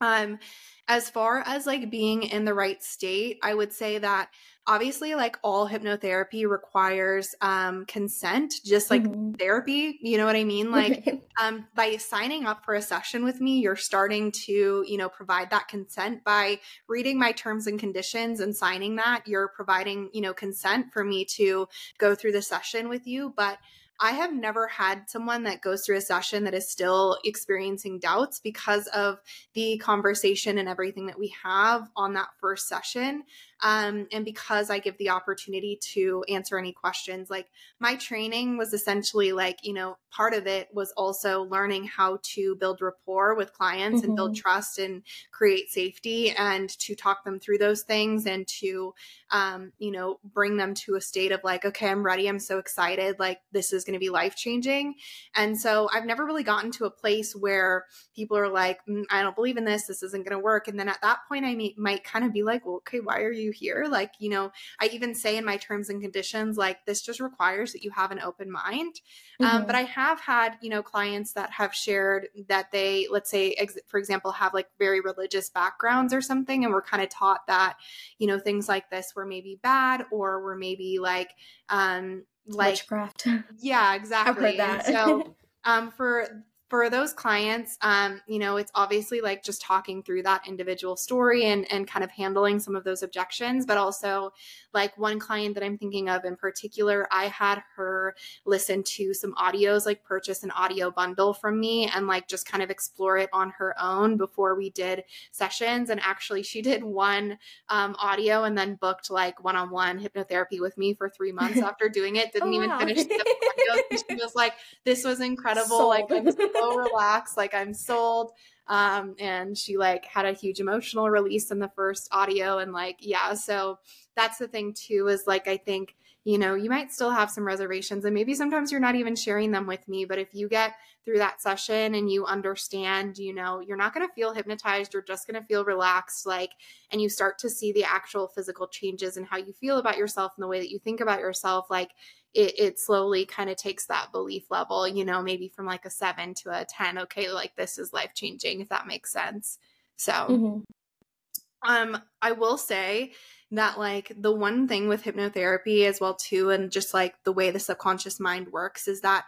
[0.00, 0.38] um
[0.86, 4.28] as far as like being in the right state i would say that
[4.66, 9.32] obviously like all hypnotherapy requires um, consent just like mm-hmm.
[9.32, 10.70] therapy you know what i mean?
[10.70, 15.08] Like um, by signing up for a session with me you're starting to you know
[15.08, 16.24] provide that consent.
[16.24, 21.04] By reading my terms and conditions and signing that you're providing you know consent for
[21.04, 23.32] me to go through the session with you.
[23.36, 23.58] But
[24.00, 28.38] I have never had someone that goes through a session that is still experiencing doubts
[28.38, 29.18] because of
[29.54, 33.24] the conversation and everything that we have on that first session
[33.62, 37.28] um, and because I give the opportunity to answer any questions.
[37.30, 37.48] Like
[37.80, 42.54] my training was essentially like, you know, part of it was also learning how to
[42.56, 44.10] build rapport with clients mm-hmm.
[44.10, 44.40] and build mm-hmm.
[44.40, 48.94] trust and create safety and to talk them through those things and to,
[49.30, 52.28] um, you know, bring them to a state of like, okay, I'm ready.
[52.28, 53.16] I'm so excited.
[53.18, 54.94] Like this is going to be life changing.
[55.34, 59.22] And so I've never really gotten to a place where people are like, mm, I
[59.22, 59.86] don't believe in this.
[59.86, 60.68] This isn't going to work.
[60.68, 63.20] And then at that point, I may, might kind of be like, well, okay, why
[63.20, 66.84] are you here like you know i even say in my terms and conditions like
[66.86, 69.00] this just requires that you have an open mind.
[69.40, 69.44] Mm-hmm.
[69.44, 73.52] um, but i have had you know clients that have shared that they let's say
[73.52, 77.46] ex- for example have like very religious backgrounds or something and we're kind of taught
[77.46, 77.76] that
[78.18, 81.30] you know things like this were maybe bad or were maybe like
[81.68, 83.26] um like witchcraft
[83.58, 84.58] yeah exactly.
[84.86, 90.22] So um, for for those clients, um, you know, it's obviously like just talking through
[90.22, 94.32] that individual story and and kind of handling some of those objections, but also
[94.74, 99.34] like one client that I'm thinking of in particular, I had her listen to some
[99.34, 103.30] audios, like purchase an audio bundle from me and like just kind of explore it
[103.32, 105.88] on her own before we did sessions.
[105.88, 107.38] And actually, she did one
[107.70, 111.58] um, audio and then booked like one on one hypnotherapy with me for three months
[111.62, 112.32] after doing it.
[112.32, 112.78] Didn't oh, even wow.
[112.80, 113.98] finish the audio.
[114.08, 114.52] she was like,
[114.84, 116.08] "This was incredible." Like.
[116.58, 117.36] So relaxed.
[117.36, 118.32] Like I'm sold.
[118.66, 122.58] Um, and she like had a huge emotional release in the first audio.
[122.58, 123.78] And like, yeah, so
[124.14, 125.94] that's the thing too, is like, I think,
[126.24, 129.52] you know, you might still have some reservations and maybe sometimes you're not even sharing
[129.52, 130.04] them with me.
[130.04, 134.06] But if you get through that session and you understand, you know, you're not going
[134.06, 136.50] to feel hypnotized, you're just going to feel relaxed, like,
[136.92, 140.32] and you start to see the actual physical changes and how you feel about yourself
[140.36, 141.92] and the way that you think about yourself, like,
[142.34, 145.90] it, it slowly kind of takes that belief level, you know, maybe from like a
[145.90, 146.98] seven to a 10.
[146.98, 149.58] Okay, like this is life changing, if that makes sense.
[149.96, 151.70] So, mm-hmm.
[151.70, 153.12] um, I will say
[153.50, 157.50] that like the one thing with hypnotherapy as well too and just like the way
[157.50, 159.24] the subconscious mind works is that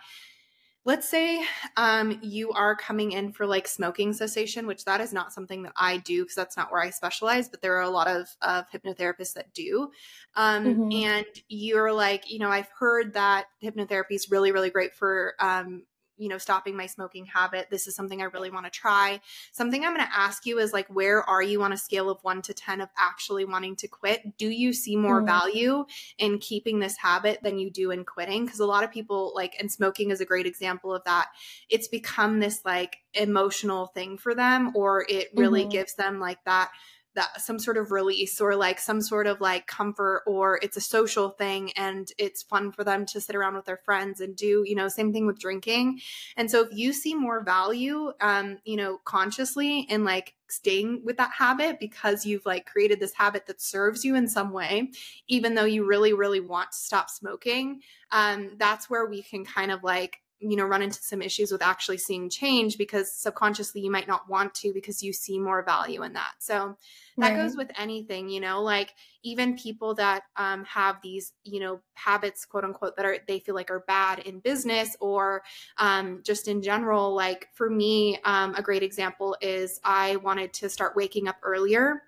[0.85, 1.45] let's say
[1.76, 5.72] um, you are coming in for like smoking cessation which that is not something that
[5.76, 8.64] i do because that's not where i specialize but there are a lot of, of
[8.70, 9.91] hypnotherapists that do
[10.37, 10.93] um, mm-hmm.
[10.93, 15.83] and you're like you know i've heard that hypnotherapy is really really great for um,
[16.21, 17.68] you know stopping my smoking habit.
[17.71, 19.21] This is something i really want to try.
[19.53, 22.18] Something i'm going to ask you is like where are you on a scale of
[22.23, 24.37] 1 to 10 of actually wanting to quit?
[24.37, 25.27] Do you see more mm.
[25.27, 25.87] value
[26.18, 28.45] in keeping this habit than you do in quitting?
[28.45, 31.29] Because a lot of people like and smoking is a great example of that.
[31.68, 35.71] It's become this like emotional thing for them or it really mm-hmm.
[35.71, 36.71] gives them like that
[37.15, 40.81] that some sort of release or like some sort of like comfort or it's a
[40.81, 44.63] social thing and it's fun for them to sit around with their friends and do
[44.67, 46.01] you know same thing with drinking.
[46.37, 51.17] And so if you see more value um you know consciously in like staying with
[51.17, 54.91] that habit because you've like created this habit that serves you in some way
[55.29, 57.81] even though you really really want to stop smoking
[58.11, 61.62] um that's where we can kind of like you know run into some issues with
[61.62, 66.03] actually seeing change because subconsciously you might not want to because you see more value
[66.03, 66.76] in that so
[67.18, 67.36] that right.
[67.36, 72.45] goes with anything you know like even people that um, have these you know habits
[72.45, 75.43] quote unquote that are they feel like are bad in business or
[75.78, 80.68] um, just in general like for me um, a great example is i wanted to
[80.68, 82.03] start waking up earlier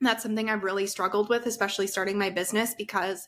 [0.00, 3.26] that's something I've really struggled with, especially starting my business because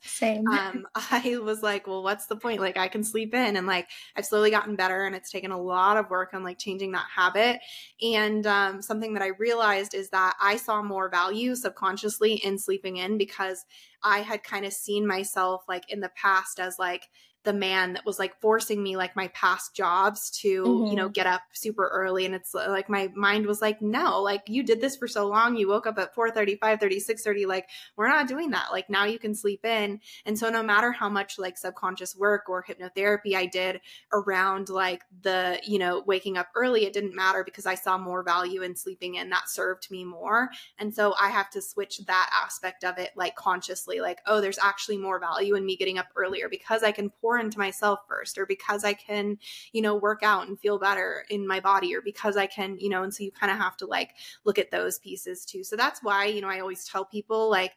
[0.53, 2.61] um, I was like, well, what's the point?
[2.61, 5.61] Like, I can sleep in, and like, I've slowly gotten better, and it's taken a
[5.61, 7.61] lot of work on like changing that habit.
[8.03, 12.99] And um, something that I realized is that I saw more value subconsciously in sleeping
[12.99, 13.65] in because
[14.03, 17.09] I had kind of seen myself like in the past as like,
[17.45, 20.87] the man that was like forcing me like my past jobs to mm-hmm.
[20.87, 21.13] you know mm-hmm.
[21.13, 22.27] get up super early.
[22.27, 25.57] And it's like my mind was like no like you did this for so long.
[25.57, 28.69] You woke up at 4 30 5 30 6 30 like we're not doing that.
[28.73, 30.01] Like now you can sleep in.
[30.27, 33.81] And so no matter how much like subconscious work or hypnotherapy i did
[34.13, 38.23] around like the you know waking up early it didn't matter because i saw more
[38.23, 39.31] value in sleeping in.
[39.31, 40.51] That served me more.
[40.79, 44.01] And so i have to switch that aspect of it like consciously.
[44.01, 47.28] Like oh there's actually more value in me getting up earlier because i can pour
[47.37, 49.39] into myself first or because I can,
[49.73, 52.89] you know, work out and feel better in my body or because I can, you
[52.89, 54.15] know, and so you kind of have to like
[54.45, 55.63] look at those pieces too.
[55.63, 57.73] So that's why, you know, I always tell people like,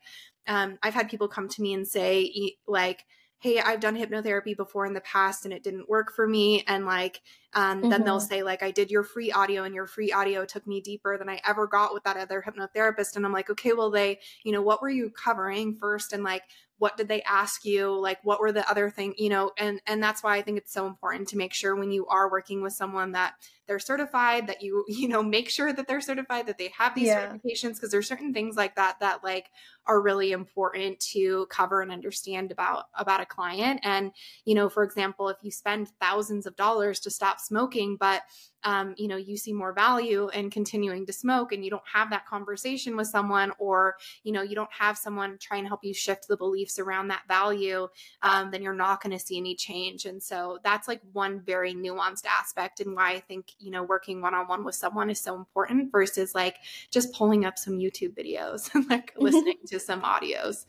[0.47, 3.05] um, I've had people come to me and say, like,
[3.41, 6.85] hey i've done hypnotherapy before in the past and it didn't work for me and
[6.85, 7.21] like
[7.53, 7.89] um, mm-hmm.
[7.89, 8.27] then they'll mm-hmm.
[8.27, 11.27] say like i did your free audio and your free audio took me deeper than
[11.27, 14.61] i ever got with that other hypnotherapist and i'm like okay well they you know
[14.61, 16.43] what were you covering first and like
[16.81, 20.01] what did they ask you like what were the other thing you know and and
[20.01, 22.73] that's why i think it's so important to make sure when you are working with
[22.73, 23.35] someone that
[23.67, 27.05] they're certified that you you know make sure that they're certified that they have these
[27.05, 27.27] yeah.
[27.27, 29.51] certifications because there's certain things like that that like
[29.85, 34.11] are really important to cover and understand about about a client and
[34.45, 38.23] you know for example if you spend thousands of dollars to stop smoking but
[38.63, 42.09] um, you know you see more value in continuing to smoke and you don't have
[42.09, 45.93] that conversation with someone or you know you don't have someone try and help you
[45.93, 47.87] shift the beliefs around that value
[48.21, 50.05] um, then you're not going to see any change.
[50.05, 54.21] And so that's like one very nuanced aspect and why i think you know working
[54.21, 56.57] one-on-one with someone is so important versus like
[56.89, 60.65] just pulling up some youtube videos and like listening to some audios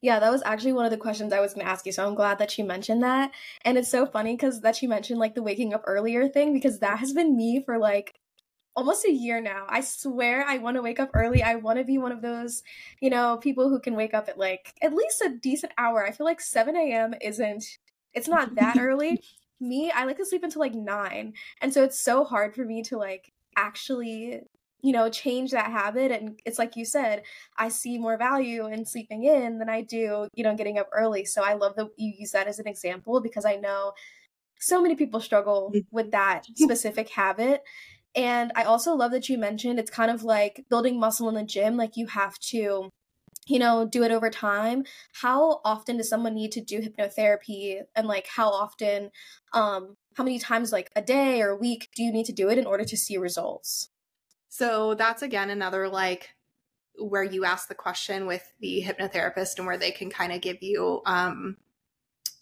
[0.00, 1.92] yeah, that was actually one of the questions I was going to ask you.
[1.92, 3.32] So I'm glad that you mentioned that.
[3.64, 6.78] And it's so funny because that you mentioned like the waking up earlier thing because
[6.78, 8.14] that has been me for like
[8.76, 9.66] almost a year now.
[9.68, 11.42] I swear I want to wake up early.
[11.42, 12.62] I want to be one of those,
[13.00, 16.06] you know, people who can wake up at like at least a decent hour.
[16.06, 17.14] I feel like 7 a.m.
[17.20, 17.64] isn't,
[18.14, 19.20] it's not that early.
[19.60, 21.32] Me, I like to sleep until like 9.
[21.60, 24.42] And so it's so hard for me to like actually
[24.82, 27.22] you know change that habit and it's like you said
[27.56, 31.24] i see more value in sleeping in than i do you know getting up early
[31.24, 33.92] so i love that you use that as an example because i know
[34.58, 35.84] so many people struggle mm.
[35.90, 37.62] with that specific habit
[38.14, 41.44] and i also love that you mentioned it's kind of like building muscle in the
[41.44, 42.88] gym like you have to
[43.46, 44.84] you know do it over time
[45.22, 49.10] how often does someone need to do hypnotherapy and like how often
[49.52, 52.50] um how many times like a day or a week do you need to do
[52.50, 53.88] it in order to see results?
[54.48, 56.34] So that's again another like
[56.98, 60.62] where you ask the question with the hypnotherapist and where they can kind of give
[60.62, 61.56] you um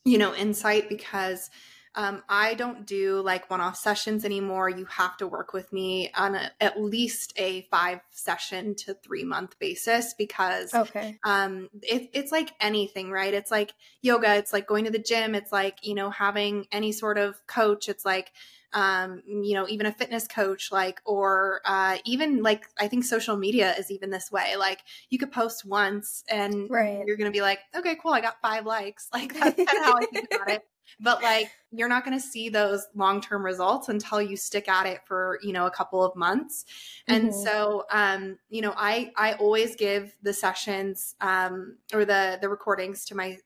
[0.04, 1.50] you know insight because
[1.96, 4.68] um, I don't do like one off sessions anymore.
[4.68, 9.24] You have to work with me on a, at least a five session to three
[9.24, 11.18] month basis because okay.
[11.24, 13.32] um, it, it's like anything, right?
[13.32, 16.92] It's like yoga, it's like going to the gym, it's like, you know, having any
[16.92, 17.88] sort of coach.
[17.88, 18.30] It's like,
[18.72, 23.36] um, you know, even a fitness coach, like, or uh, even like, I think social
[23.36, 24.56] media is even this way.
[24.56, 27.02] Like, you could post once and right.
[27.06, 29.08] you're going to be like, okay, cool, I got five likes.
[29.16, 30.62] Like, that's kind of how I think about it
[31.00, 35.00] but like you're not going to see those long-term results until you stick at it
[35.04, 36.64] for you know a couple of months
[37.08, 37.42] and mm-hmm.
[37.42, 43.04] so um you know i i always give the sessions um or the the recordings
[43.04, 43.36] to my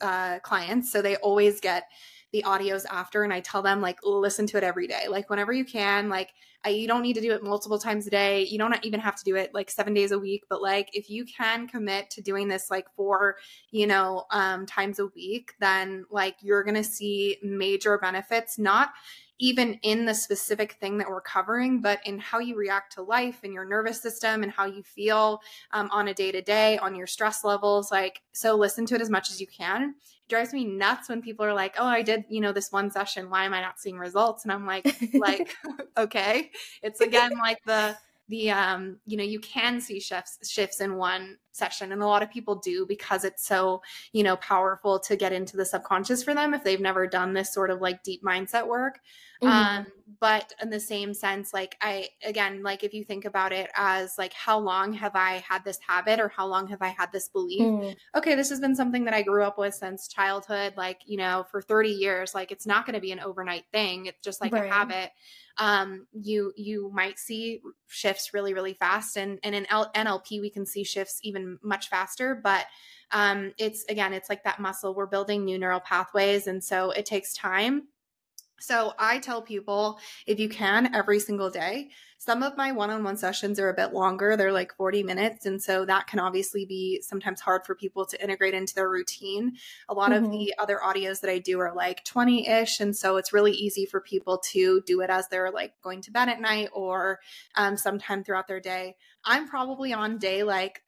[0.00, 1.84] uh clients so they always get
[2.32, 5.08] the audios after and I tell them like listen to it every day.
[5.08, 6.32] Like whenever you can, like
[6.64, 8.44] I, you don't need to do it multiple times a day.
[8.44, 11.08] You don't even have to do it like 7 days a week, but like if
[11.08, 13.36] you can commit to doing this like four,
[13.70, 18.90] you know, um times a week, then like you're going to see major benefits not
[19.40, 23.38] even in the specific thing that we're covering, but in how you react to life
[23.44, 25.40] and your nervous system and how you feel
[25.72, 27.92] um, on a day to day, on your stress levels.
[27.92, 29.94] Like, so listen to it as much as you can
[30.28, 33.30] drives me nuts when people are like, "Oh, I did, you know, this one session.
[33.30, 35.56] Why am I not seeing results?" And I'm like, like,
[35.96, 36.50] okay.
[36.82, 37.96] It's again like the
[38.28, 42.22] the um, you know, you can see shifts shifts in one session and a lot
[42.22, 46.34] of people do because it's so, you know, powerful to get into the subconscious for
[46.34, 49.00] them if they've never done this sort of like deep mindset work.
[49.42, 49.78] Mm-hmm.
[49.78, 49.86] Um,
[50.20, 54.18] but in the same sense, like I, again, like if you think about it as
[54.18, 57.28] like, how long have I had this habit or how long have I had this
[57.28, 57.60] belief?
[57.60, 57.96] Mm.
[58.16, 61.46] Okay, this has been something that I grew up with since childhood, like, you know,
[61.50, 64.06] for 30 years, like it's not going to be an overnight thing.
[64.06, 64.64] It's just like right.
[64.64, 65.10] a habit.
[65.58, 69.16] Um, you, you might see shifts really, really fast.
[69.16, 72.66] And, and in L- NLP, we can see shifts even much faster, but
[73.12, 74.94] um, it's again, it's like that muscle.
[74.94, 76.46] We're building new neural pathways.
[76.46, 77.84] And so it takes time
[78.60, 81.90] so I tell people if you can every single day.
[82.20, 85.46] Some of my one on one sessions are a bit longer, they're like 40 minutes.
[85.46, 89.52] And so that can obviously be sometimes hard for people to integrate into their routine.
[89.88, 90.24] A lot mm-hmm.
[90.24, 92.80] of the other audios that I do are like 20 ish.
[92.80, 96.10] And so it's really easy for people to do it as they're like going to
[96.10, 97.20] bed at night or
[97.54, 98.96] um, sometime throughout their day.
[99.24, 100.82] I'm probably on day like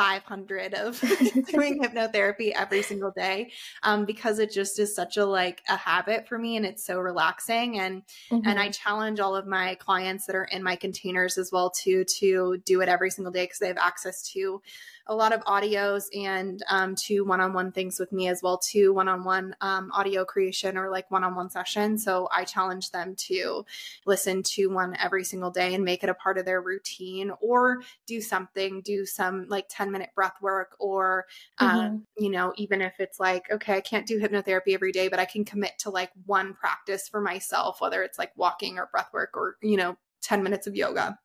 [0.00, 0.98] 500 of
[1.52, 6.26] doing hypnotherapy every single day um, because it just is such a like a habit
[6.26, 8.48] for me and it's so relaxing and mm-hmm.
[8.48, 12.06] and I challenge all of my clients that are in my containers as well too
[12.18, 14.62] to do it every single day because they have access to
[15.06, 19.54] a lot of audios and um, to one-on-one things with me as well to one-on-one
[19.60, 23.64] um, audio creation or like one-on-one session so i challenge them to
[24.06, 27.80] listen to one every single day and make it a part of their routine or
[28.06, 31.26] do something do some like 10 minute breath work or
[31.58, 32.24] um, mm-hmm.
[32.24, 35.24] you know even if it's like okay i can't do hypnotherapy every day but i
[35.24, 39.30] can commit to like one practice for myself whether it's like walking or breath work
[39.34, 41.18] or you know 10 minutes of yoga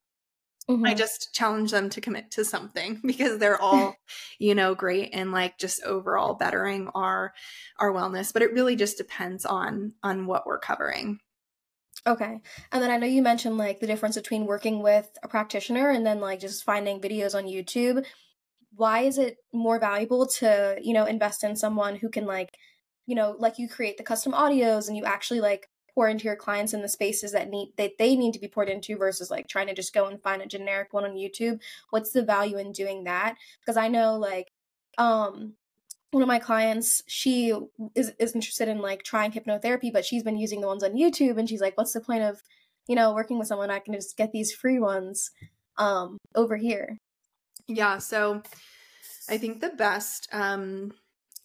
[0.70, 0.86] Mm-hmm.
[0.86, 3.95] I just challenge them to commit to something because they're all,
[4.39, 7.34] you know, great and like just overall bettering our
[7.80, 11.20] our wellness, but it really just depends on on what we're covering.
[12.07, 12.39] Okay.
[12.72, 16.05] And then I know you mentioned like the difference between working with a practitioner and
[16.05, 18.05] then like just finding videos on YouTube.
[18.76, 22.49] Why is it more valuable to, you know, invest in someone who can like,
[23.07, 26.36] you know, like you create the custom audios and you actually like pour into your
[26.36, 29.48] clients in the spaces that need that they need to be poured into versus like
[29.48, 31.60] trying to just go and find a generic one on YouTube.
[31.89, 33.36] What's the value in doing that?
[33.62, 34.48] Because I know like
[34.98, 35.54] um
[36.12, 37.54] one of my clients she
[37.93, 41.38] is, is interested in like trying hypnotherapy but she's been using the ones on youtube
[41.38, 42.41] and she's like what's the point of
[42.88, 45.32] you know working with someone i can just get these free ones
[45.78, 47.00] um over here
[47.68, 48.41] yeah so
[49.30, 50.93] i think the best um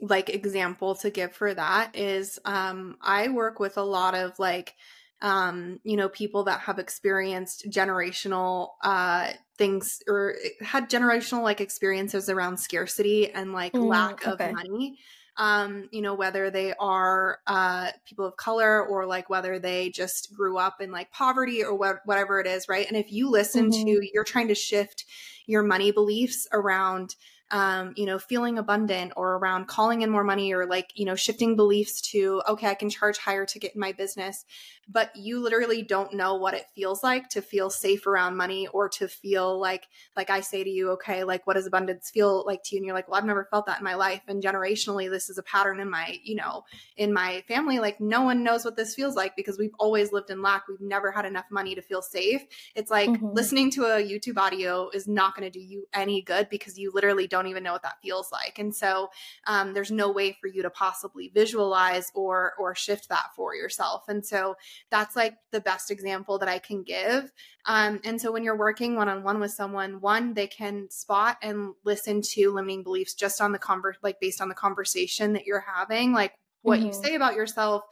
[0.01, 4.74] like example to give for that is um I work with a lot of like
[5.22, 12.28] um you know people that have experienced generational uh things or had generational like experiences
[12.28, 14.48] around scarcity and like mm, lack okay.
[14.48, 14.98] of money
[15.36, 20.34] um you know whether they are uh people of color or like whether they just
[20.34, 23.70] grew up in like poverty or wh- whatever it is right and if you listen
[23.70, 23.84] mm-hmm.
[23.84, 25.05] to you're trying to shift
[25.46, 27.14] your money beliefs around
[27.51, 31.16] um, you know, feeling abundant or around calling in more money or like, you know,
[31.16, 34.44] shifting beliefs to, okay, I can charge higher to get in my business.
[34.91, 38.88] But you literally don't know what it feels like to feel safe around money or
[38.91, 39.86] to feel like,
[40.16, 42.80] like I say to you, okay, like what does abundance feel like to you?
[42.80, 44.22] And you're like, well, I've never felt that in my life.
[44.26, 46.64] And generationally, this is a pattern in my, you know,
[46.97, 47.78] in my family.
[47.78, 50.68] Like no one knows what this feels like because we've always lived in lack.
[50.68, 52.43] We've never had enough money to feel safe.
[52.74, 53.28] It's like mm-hmm.
[53.32, 56.91] listening to a YouTube audio is not going to do you any good because you
[56.93, 58.59] literally don't even know what that feels like.
[58.59, 59.11] And so
[59.47, 64.05] um, there's no way for you to possibly visualize or or shift that for yourself.
[64.09, 64.57] And so
[64.90, 67.32] that's like the best example that I can give.
[67.66, 71.36] Um, and so when you're working one on one with someone, one they can spot
[71.42, 75.46] and listen to limiting beliefs just on the conver like based on the conversation that
[75.46, 76.88] you're having, like what mm-hmm.
[76.88, 77.84] you say about yourself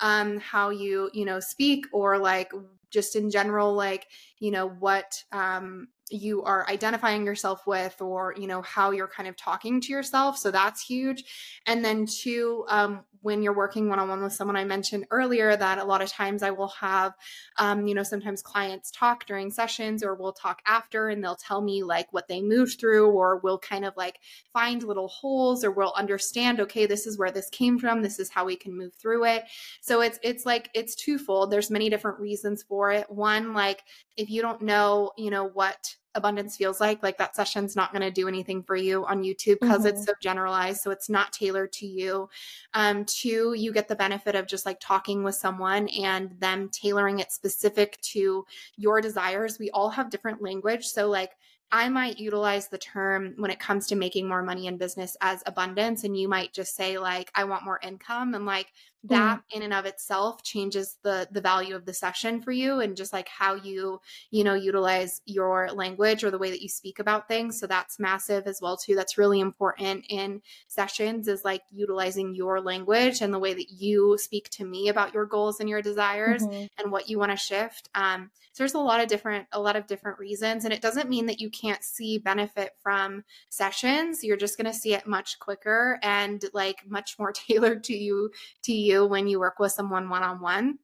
[0.00, 2.52] um how you you know speak or like
[2.90, 4.06] just in general like
[4.38, 9.28] you know what um you are identifying yourself with or you know how you're kind
[9.28, 11.24] of talking to yourself so that's huge.
[11.66, 15.84] And then two um, when you're working one-on-one with someone i mentioned earlier that a
[15.84, 17.12] lot of times i will have
[17.58, 21.60] um, you know sometimes clients talk during sessions or we'll talk after and they'll tell
[21.60, 24.20] me like what they moved through or we'll kind of like
[24.52, 28.02] find little holes or we'll understand okay this is where this came from.
[28.02, 29.44] This is how we can move through it.
[29.80, 31.50] So it's it's like it's twofold.
[31.50, 33.10] There's many different reasons for it.
[33.10, 33.82] One like
[34.16, 38.02] if you don't know you know what abundance feels like like that session's not going
[38.02, 39.88] to do anything for you on youtube because mm-hmm.
[39.88, 42.28] it's so generalized so it's not tailored to you
[42.74, 47.18] um two you get the benefit of just like talking with someone and them tailoring
[47.18, 48.44] it specific to
[48.76, 51.32] your desires we all have different language so like
[51.72, 55.42] I might utilize the term when it comes to making more money in business as
[55.46, 56.04] abundance.
[56.04, 58.34] And you might just say, like, I want more income.
[58.34, 58.68] And like
[59.08, 59.56] that mm.
[59.56, 63.12] in and of itself changes the the value of the session for you and just
[63.12, 64.00] like how you,
[64.30, 67.58] you know, utilize your language or the way that you speak about things.
[67.58, 68.94] So that's massive as well, too.
[68.94, 74.16] That's really important in sessions is like utilizing your language and the way that you
[74.18, 76.66] speak to me about your goals and your desires mm-hmm.
[76.78, 77.88] and what you want to shift.
[77.94, 80.64] Um, so there's a lot of different, a lot of different reasons.
[80.64, 84.24] And it doesn't mean that you can't see benefit from sessions.
[84.24, 88.30] You're just going to see it much quicker and like much more tailored to you
[88.62, 90.78] to you when you work with someone one on one.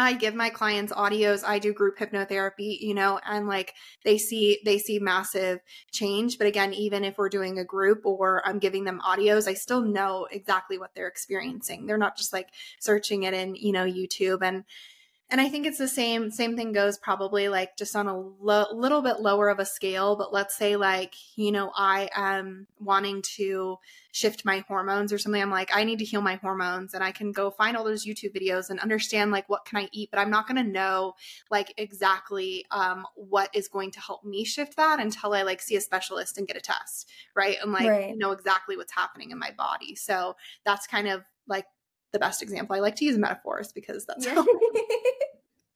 [0.00, 1.44] I give my clients audios.
[1.46, 5.60] I do group hypnotherapy, you know, and like they see they see massive
[5.92, 6.38] change.
[6.38, 9.82] But again, even if we're doing a group or I'm giving them audios, I still
[9.82, 11.84] know exactly what they're experiencing.
[11.84, 14.64] They're not just like searching it in, you know, YouTube and
[15.30, 18.66] and i think it's the same same thing goes probably like just on a lo-
[18.72, 23.22] little bit lower of a scale but let's say like you know i am wanting
[23.22, 23.76] to
[24.12, 27.12] shift my hormones or something i'm like i need to heal my hormones and i
[27.12, 30.18] can go find all those youtube videos and understand like what can i eat but
[30.18, 31.14] i'm not going to know
[31.50, 35.76] like exactly um, what is going to help me shift that until i like see
[35.76, 38.16] a specialist and get a test right and like right.
[38.16, 41.66] know exactly what's happening in my body so that's kind of like
[42.12, 42.76] the best example.
[42.76, 44.34] I like to use metaphors because that's yeah.
[44.34, 44.46] how.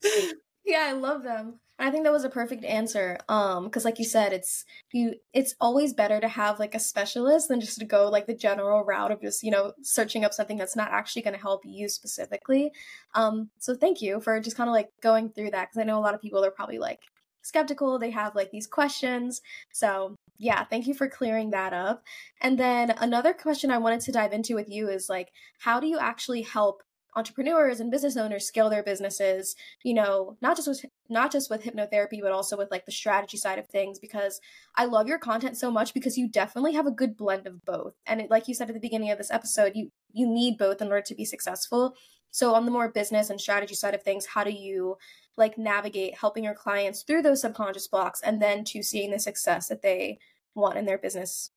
[0.65, 1.59] yeah, I love them.
[1.77, 3.17] I think that was a perfect answer.
[3.27, 4.63] Um, because like you said, it's
[4.93, 5.15] you.
[5.33, 8.83] It's always better to have like a specialist than just to go like the general
[8.85, 11.89] route of just you know searching up something that's not actually going to help you
[11.89, 12.71] specifically.
[13.13, 15.99] Um, so thank you for just kind of like going through that because I know
[15.99, 17.01] a lot of people are probably like
[17.45, 17.99] skeptical.
[17.99, 19.41] They have like these questions.
[19.71, 22.03] So yeah, thank you for clearing that up.
[22.41, 25.87] And then another question I wanted to dive into with you is like, how do
[25.87, 26.83] you actually help
[27.15, 31.63] entrepreneurs and business owners scale their businesses you know not just with not just with
[31.63, 34.41] hypnotherapy but also with like the strategy side of things because
[34.75, 37.93] i love your content so much because you definitely have a good blend of both
[38.05, 40.81] and it, like you said at the beginning of this episode you you need both
[40.81, 41.95] in order to be successful
[42.35, 44.97] so on the more business and strategy side of things how do you
[45.37, 49.69] like navigate helping your clients through those subconscious blocks and then to seeing the success
[49.69, 50.19] that they
[50.53, 51.51] want in their business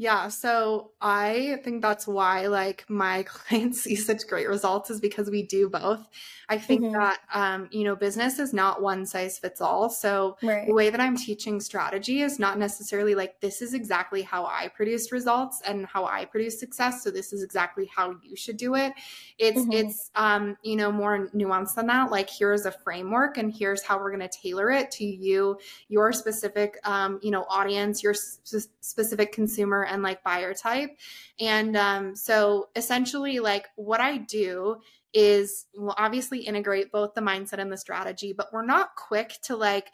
[0.00, 5.28] yeah, so I think that's why like my clients see such great results is because
[5.28, 6.08] we do both.
[6.48, 6.94] I think mm-hmm.
[6.94, 9.90] that um, you know, business is not one size fits all.
[9.90, 10.66] So right.
[10.66, 14.68] the way that I'm teaching strategy is not necessarily like this is exactly how I
[14.68, 17.04] produced results and how I produce success.
[17.04, 18.94] So this is exactly how you should do it.
[19.38, 19.72] It's mm-hmm.
[19.72, 22.10] it's um, you know, more nuanced than that.
[22.10, 26.10] Like here's a framework and here's how we're going to tailor it to you, your
[26.10, 30.90] specific um, you know, audience, your sp- specific consumer and like buyer type.
[31.38, 34.78] And um, so essentially, like what I do
[35.12, 39.56] is we'll obviously integrate both the mindset and the strategy, but we're not quick to
[39.56, 39.88] like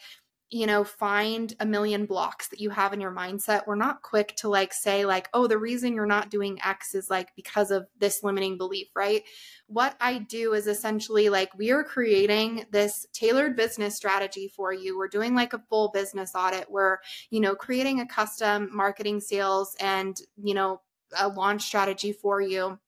[0.50, 3.66] you know find a million blocks that you have in your mindset.
[3.66, 7.10] We're not quick to like say like oh the reason you're not doing x is
[7.10, 9.22] like because of this limiting belief right?
[9.66, 14.96] What i do is essentially like we are creating this tailored business strategy for you.
[14.96, 16.70] We're doing like a full business audit.
[16.70, 16.98] We're
[17.30, 20.80] you know creating a custom marketing sales and you know
[21.18, 22.78] a launch strategy for you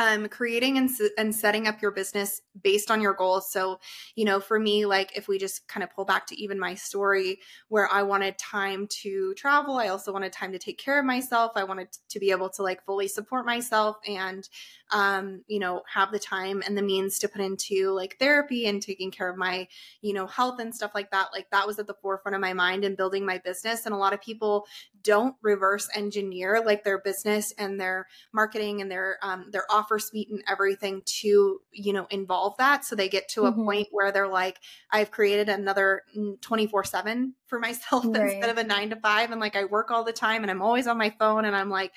[0.00, 0.88] um, creating and,
[1.18, 3.52] and setting up your business based on your goals.
[3.52, 3.80] So,
[4.16, 6.74] you know, for me, like if we just kind of pull back to even my
[6.74, 7.38] story
[7.68, 11.52] where I wanted time to travel, I also wanted time to take care of myself.
[11.54, 14.48] I wanted to be able to like fully support myself and,
[14.90, 18.80] um, you know, have the time and the means to put into like therapy and
[18.80, 19.68] taking care of my,
[20.00, 21.28] you know, health and stuff like that.
[21.34, 23.84] Like that was at the forefront of my mind in building my business.
[23.84, 24.64] And a lot of people
[25.02, 30.30] don't reverse engineer like their business and their marketing and their, um, their offer suite
[30.30, 32.84] and everything to, you know, involve that.
[32.84, 33.64] So they get to a mm-hmm.
[33.64, 34.58] point where they're like,
[34.90, 36.02] I've created another
[36.40, 38.32] 24 seven for myself right.
[38.32, 39.30] instead of a nine to five.
[39.30, 41.70] And like, I work all the time and I'm always on my phone and I'm
[41.70, 41.92] like,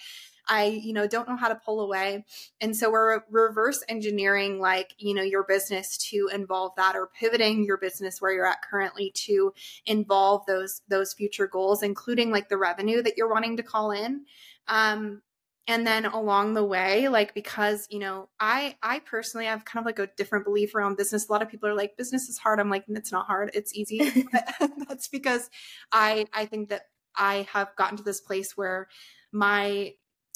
[0.48, 2.26] I, you know, don't know how to pull away.
[2.60, 7.64] And so we're reverse engineering like, you know, your business to involve that or pivoting
[7.64, 9.54] your business where you're at currently to
[9.86, 14.26] involve those those future goals, including like the revenue that you're wanting to call in.
[14.68, 15.22] Um,
[15.68, 19.86] and then along the way like because you know i i personally have kind of
[19.86, 21.28] like a different belief around business.
[21.28, 22.60] A lot of people are like business is hard.
[22.60, 23.52] I'm like it's not hard.
[23.54, 24.28] It's easy.
[24.88, 25.50] That's because
[25.92, 26.84] i i think that
[27.16, 28.88] i have gotten to this place where
[29.32, 29.94] my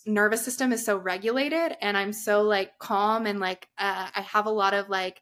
[0.07, 4.45] nervous system is so regulated and I'm so like calm and like uh, I have
[4.45, 5.21] a lot of like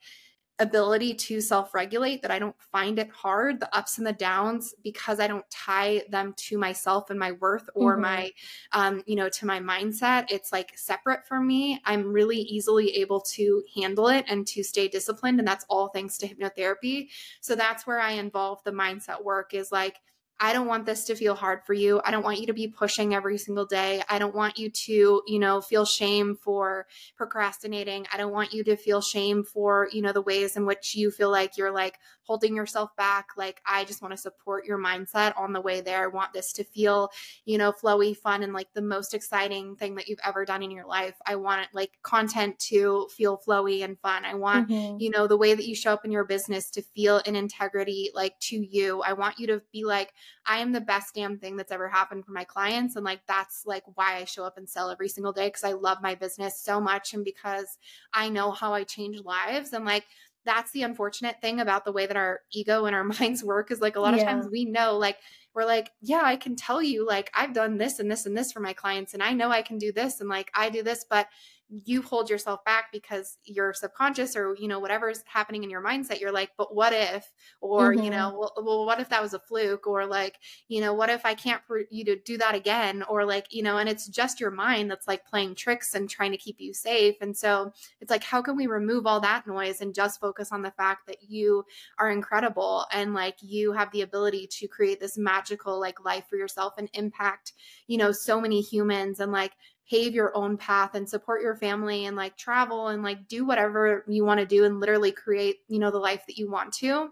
[0.59, 4.73] ability to self regulate that I don't find it hard, the ups and the downs,
[4.83, 8.01] because I don't tie them to myself and my worth or mm-hmm.
[8.01, 8.31] my,
[8.71, 10.25] um, you know, to my mindset.
[10.29, 11.81] It's like separate from me.
[11.85, 15.39] I'm really easily able to handle it and to stay disciplined.
[15.39, 17.09] And that's all thanks to hypnotherapy.
[17.41, 19.97] So that's where I involve the mindset work is like,
[20.39, 22.01] I don't want this to feel hard for you.
[22.03, 24.03] I don't want you to be pushing every single day.
[24.09, 28.05] I don't want you to, you know, feel shame for procrastinating.
[28.11, 31.09] I don't want you to feel shame for, you know, the ways in which you
[31.09, 33.29] feel like you're like holding yourself back.
[33.37, 36.03] Like, I just want to support your mindset on the way there.
[36.03, 37.11] I want this to feel,
[37.45, 40.71] you know, flowy, fun, and like the most exciting thing that you've ever done in
[40.71, 41.15] your life.
[41.25, 44.25] I want it like content to feel flowy and fun.
[44.25, 44.99] I want, mm-hmm.
[44.99, 48.11] you know, the way that you show up in your business to feel in integrity,
[48.13, 49.01] like to you.
[49.03, 50.13] I want you to be like,
[50.45, 52.95] I am the best damn thing that's ever happened for my clients.
[52.95, 55.73] And like, that's like why I show up and sell every single day because I
[55.73, 57.77] love my business so much and because
[58.13, 59.73] I know how I change lives.
[59.73, 60.05] And like,
[60.45, 63.81] that's the unfortunate thing about the way that our ego and our minds work is
[63.81, 64.25] like a lot of yeah.
[64.31, 65.17] times we know like
[65.53, 68.51] we're like yeah i can tell you like i've done this and this and this
[68.51, 71.05] for my clients and i know i can do this and like i do this
[71.09, 71.27] but
[71.69, 76.19] you hold yourself back because you're subconscious or you know whatever's happening in your mindset
[76.19, 77.31] you're like but what if?
[77.61, 78.03] Or mm-hmm.
[78.03, 79.87] you know well, well, what if that was a fluke?
[79.87, 80.37] Or like
[80.67, 83.03] you know what if i can't for you to do that again?
[83.09, 86.31] Or like you know and it's just your mind that's like playing tricks and trying
[86.31, 87.15] to keep you safe.
[87.21, 90.61] And so it's like how can we remove all that noise and just focus on
[90.61, 91.65] the fact that you
[91.97, 96.35] are incredible and like you have the ability to create this magical like life for
[96.37, 97.53] yourself and impact
[97.87, 99.53] you know so many humans and like
[99.89, 104.03] pave your own path and support your family and like travel and like do whatever
[104.07, 107.11] you want to do and literally create, you know, the life that you want to.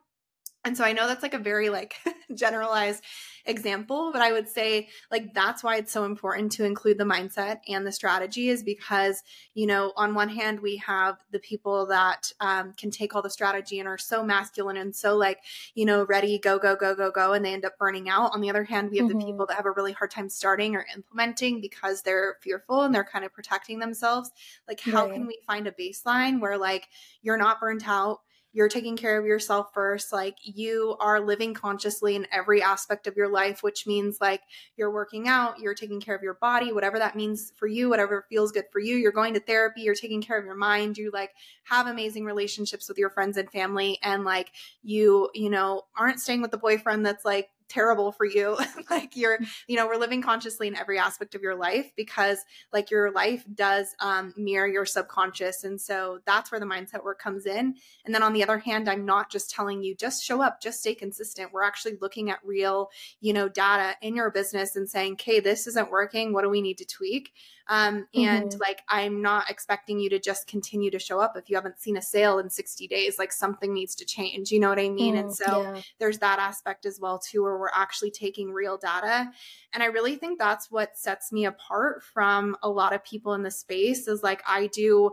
[0.65, 1.95] And so I know that's like a very like
[2.33, 3.03] generalized
[3.45, 7.59] example, but I would say like that's why it's so important to include the mindset
[7.67, 12.31] and the strategy is because, you know, on one hand, we have the people that
[12.39, 15.39] um, can take all the strategy and are so masculine and so like,
[15.75, 18.31] you know, ready, go, go, go, go, go, and they end up burning out.
[18.33, 19.19] On the other hand, we have mm-hmm.
[19.19, 22.95] the people that have a really hard time starting or implementing because they're fearful and
[22.95, 24.31] they're kind of protecting themselves.
[24.67, 25.13] Like, how right.
[25.13, 26.87] can we find a baseline where like
[27.21, 28.21] you're not burnt out?
[28.53, 33.17] You're taking care of yourself first like you are living consciously in every aspect of
[33.17, 34.41] your life which means like
[34.77, 38.25] you're working out you're taking care of your body whatever that means for you whatever
[38.29, 41.09] feels good for you you're going to therapy you're taking care of your mind you
[41.11, 41.31] like
[41.63, 44.51] have amazing relationships with your friends and family and like
[44.83, 48.55] you you know aren't staying with the boyfriend that's like terrible for you
[48.91, 49.47] like you're mm.
[49.67, 52.39] you know we're living consciously in every aspect of your life because
[52.71, 57.19] like your life does um, mirror your subconscious and so that's where the mindset work
[57.19, 57.73] comes in
[58.05, 60.81] and then on the other hand i'm not just telling you just show up just
[60.81, 62.89] stay consistent we're actually looking at real
[63.21, 66.61] you know data in your business and saying okay this isn't working what do we
[66.61, 67.31] need to tweak
[67.67, 68.59] um, and mm-hmm.
[68.59, 71.95] like, I'm not expecting you to just continue to show up if you haven't seen
[71.95, 73.17] a sale in 60 days.
[73.17, 74.51] Like, something needs to change.
[74.51, 75.15] You know what I mean?
[75.15, 75.81] Mm, and so yeah.
[75.99, 79.31] there's that aspect as well, too, where we're actually taking real data.
[79.73, 83.43] And I really think that's what sets me apart from a lot of people in
[83.43, 85.11] the space is like, I do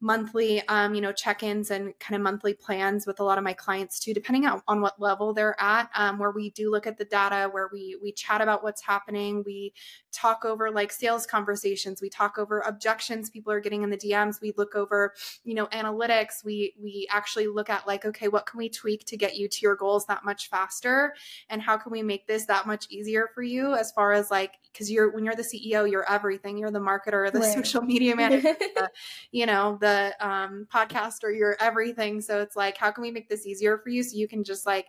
[0.00, 3.52] monthly um, you know check-ins and kind of monthly plans with a lot of my
[3.52, 6.96] clients too depending on, on what level they're at um, where we do look at
[6.96, 9.72] the data where we we chat about what's happening we
[10.10, 14.40] talk over like sales conversations we talk over objections people are getting in the dms
[14.40, 15.12] we look over
[15.44, 19.18] you know analytics we we actually look at like okay what can we tweak to
[19.18, 21.14] get you to your goals that much faster
[21.50, 24.54] and how can we make this that much easier for you as far as like
[24.72, 27.54] because you're when you're the ceo you're everything you're the marketer the right.
[27.54, 28.90] social media manager the,
[29.30, 32.20] you know the the um, podcast or your everything.
[32.20, 34.66] So it's like, how can we make this easier for you so you can just
[34.66, 34.86] like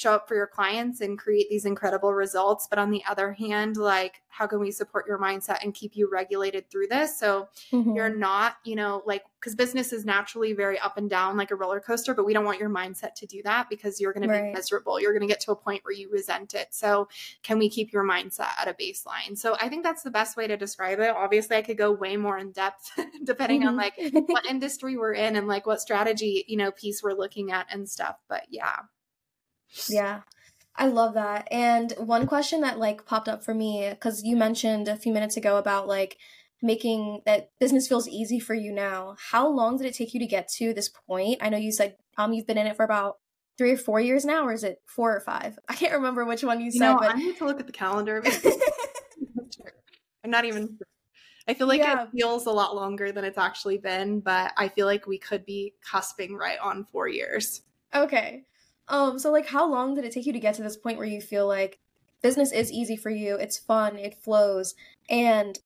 [0.00, 2.66] show up for your clients and create these incredible results.
[2.68, 6.08] But on the other hand, like, how can we support your mindset and keep you
[6.10, 7.18] regulated through this?
[7.18, 7.94] So mm-hmm.
[7.94, 11.54] you're not, you know, like, because business is naturally very up and down like a
[11.54, 14.38] roller coaster, but we don't want your mindset to do that because you're going right.
[14.38, 14.98] to be miserable.
[14.98, 16.68] You're going to get to a point where you resent it.
[16.70, 17.08] So,
[17.42, 19.36] can we keep your mindset at a baseline?
[19.36, 21.10] So, I think that's the best way to describe it.
[21.10, 22.92] Obviously, I could go way more in depth
[23.24, 23.68] depending mm-hmm.
[23.68, 23.94] on like
[24.26, 27.88] what industry we're in and like what strategy, you know, piece we're looking at and
[27.88, 28.16] stuff.
[28.28, 28.76] But yeah.
[29.88, 30.20] Yeah.
[30.76, 31.48] I love that.
[31.50, 35.36] And one question that like popped up for me cuz you mentioned a few minutes
[35.36, 36.16] ago about like
[36.62, 39.16] making that business feels easy for you now.
[39.18, 41.38] How long did it take you to get to this point?
[41.40, 43.18] I know you said um you've been in it for about
[43.58, 45.58] 3 or 4 years now or is it 4 or 5?
[45.68, 47.66] I can't remember which one you, you said know, but I need to look at
[47.66, 48.22] the calendar.
[50.24, 50.78] I'm not even
[51.48, 52.04] I feel like yeah.
[52.04, 55.44] it feels a lot longer than it's actually been, but I feel like we could
[55.44, 57.62] be cusping right on 4 years.
[57.94, 58.44] Okay.
[58.90, 61.06] Um, so like how long did it take you to get to this point where
[61.06, 61.78] you feel like
[62.22, 64.74] business is easy for you, it's fun, it flows,
[65.08, 65.58] and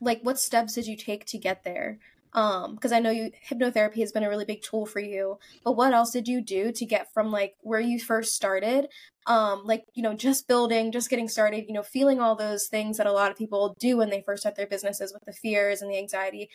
[0.00, 1.98] like what steps did you take to get there?
[2.34, 5.76] Um, because I know you hypnotherapy has been a really big tool for you, but
[5.76, 8.88] what else did you do to get from like where you first started,
[9.26, 12.96] um, like you know, just building, just getting started, you know, feeling all those things
[12.96, 15.82] that a lot of people do when they first start their businesses with the fears
[15.82, 16.48] and the anxiety,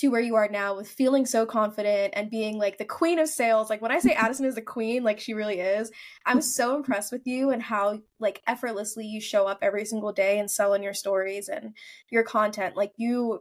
[0.00, 3.28] to where you are now with feeling so confident and being like the queen of
[3.28, 3.68] sales.
[3.68, 5.92] Like when I say Addison is the queen, like she really is.
[6.24, 10.38] I'm so impressed with you and how like effortlessly you show up every single day
[10.38, 11.74] and sell in your stories and
[12.10, 12.76] your content.
[12.76, 13.40] Like you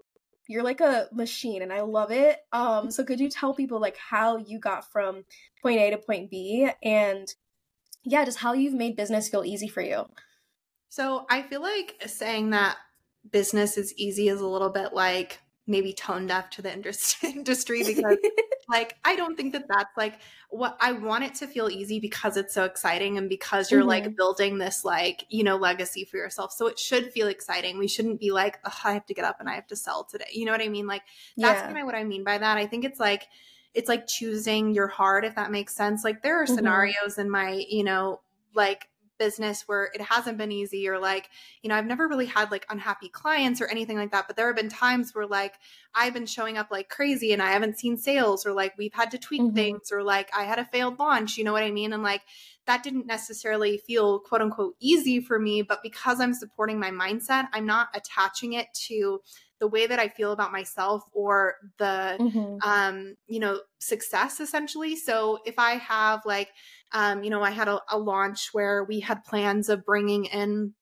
[0.50, 2.40] you're like a machine and I love it.
[2.52, 5.24] Um so could you tell people like how you got from
[5.62, 7.34] point A to point B and
[8.04, 10.06] yeah, just how you've made business feel easy for you?
[10.90, 12.76] So I feel like saying that
[13.32, 15.40] business is easy is a little bit like
[15.70, 16.74] maybe tone deaf to the
[17.24, 18.18] industry because
[18.68, 22.36] like i don't think that that's like what i want it to feel easy because
[22.36, 23.90] it's so exciting and because you're mm-hmm.
[23.90, 27.88] like building this like you know legacy for yourself so it should feel exciting we
[27.88, 30.46] shouldn't be like i have to get up and i have to sell today you
[30.46, 31.04] know what i mean like
[31.38, 31.66] that's yeah.
[31.66, 33.28] kind of what i mean by that i think it's like
[33.74, 36.56] it's like choosing your heart if that makes sense like there are mm-hmm.
[36.56, 38.20] scenarios in my you know
[38.54, 38.88] like
[39.20, 41.30] business where it hasn't been easy or like
[41.62, 44.48] you know i've never really had like unhappy clients or anything like that but there
[44.48, 45.56] have been times where like
[45.94, 49.12] i've been showing up like crazy and i haven't seen sales or like we've had
[49.12, 49.56] to tweak mm-hmm.
[49.56, 52.22] things or like i had a failed launch you know what i mean and like
[52.66, 57.48] that didn't necessarily feel quote unquote easy for me but because i'm supporting my mindset
[57.54, 59.22] i'm not attaching it to
[59.60, 62.58] the way that I feel about myself or the mm-hmm.
[62.68, 66.50] um you know success essentially so if I have like
[66.92, 70.74] um, you know, I had a, a launch where we had plans of bringing in,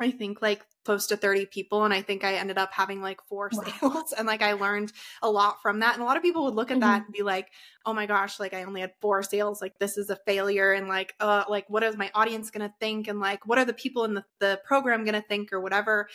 [0.00, 3.20] I think like close to 30 people and i think i ended up having like
[3.28, 3.62] four wow.
[3.80, 6.54] sales and like i learned a lot from that and a lot of people would
[6.54, 6.88] look at mm-hmm.
[6.88, 7.48] that and be like
[7.86, 10.88] oh my gosh like i only had four sales like this is a failure and
[10.88, 14.04] like uh like what is my audience gonna think and like what are the people
[14.04, 16.08] in the, the program gonna think or whatever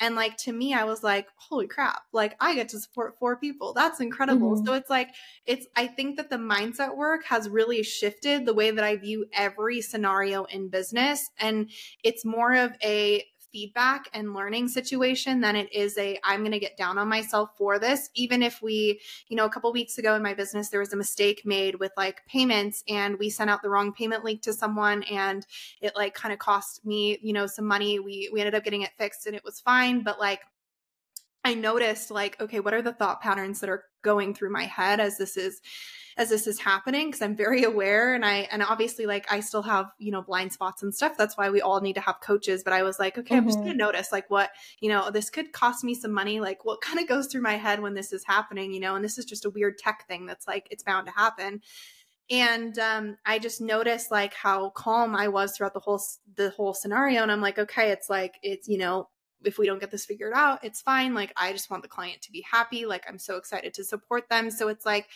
[0.00, 3.36] and like to me i was like holy crap like i get to support four
[3.36, 4.66] people that's incredible mm-hmm.
[4.66, 5.08] so it's like
[5.46, 9.26] it's i think that the mindset work has really shifted the way that i view
[9.32, 11.70] every scenario in business and
[12.02, 16.58] it's more of a feedback and learning situation than it is a I'm going to
[16.58, 18.10] get down on myself for this.
[18.14, 20.96] Even if we, you know, a couple weeks ago in my business there was a
[20.96, 25.02] mistake made with like payments and we sent out the wrong payment link to someone
[25.04, 25.46] and
[25.80, 27.98] it like kind of cost me, you know, some money.
[27.98, 30.40] We we ended up getting it fixed and it was fine, but like
[31.44, 35.00] I noticed like okay, what are the thought patterns that are going through my head
[35.00, 35.60] as this is
[36.16, 39.62] as this is happening because I'm very aware and I and obviously like I still
[39.62, 41.16] have, you know, blind spots and stuff.
[41.16, 43.42] That's why we all need to have coaches, but I was like, okay, mm-hmm.
[43.42, 46.40] I'm just going to notice like what, you know, this could cost me some money,
[46.40, 49.04] like what kind of goes through my head when this is happening, you know, and
[49.04, 51.60] this is just a weird tech thing that's like it's bound to happen
[52.30, 56.00] and um, i just noticed like how calm i was throughout the whole
[56.36, 59.08] the whole scenario and i'm like okay it's like it's you know
[59.44, 61.14] if we don't get this figured out it's fine.
[61.14, 62.86] Like i just want the client to be happy.
[62.86, 64.50] Like i'm so excited to support them.
[64.50, 65.08] So it's like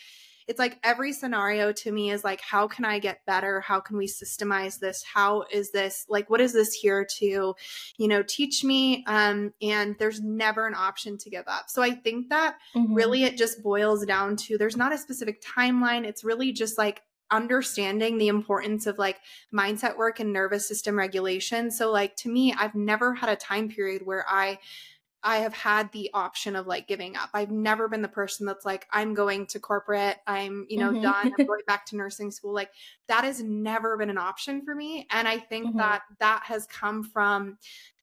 [0.49, 3.61] it's like every scenario to me is like how can i get better?
[3.61, 5.03] How can we systemize this?
[5.03, 7.55] How is this like what is this here to
[7.99, 9.05] you know teach me?
[9.07, 11.64] Um and there's never an option to give up.
[11.68, 12.95] So i think that mm-hmm.
[12.95, 16.05] really it just boils down to there's not a specific timeline.
[16.05, 19.18] It's really just like understanding the importance of like
[19.53, 23.68] mindset work and nervous system regulation so like to me i've never had a time
[23.68, 24.59] period where i
[25.27, 27.31] I have had the option of like giving up.
[27.35, 31.03] I've never been the person that's like, I'm going to corporate, I'm, you know, mm-hmm.
[31.03, 32.55] done, I'm going back to nursing school.
[32.55, 32.70] Like
[33.09, 35.05] that has never been an option for me.
[35.11, 35.79] And I think mm-hmm.
[35.79, 37.59] that that has come from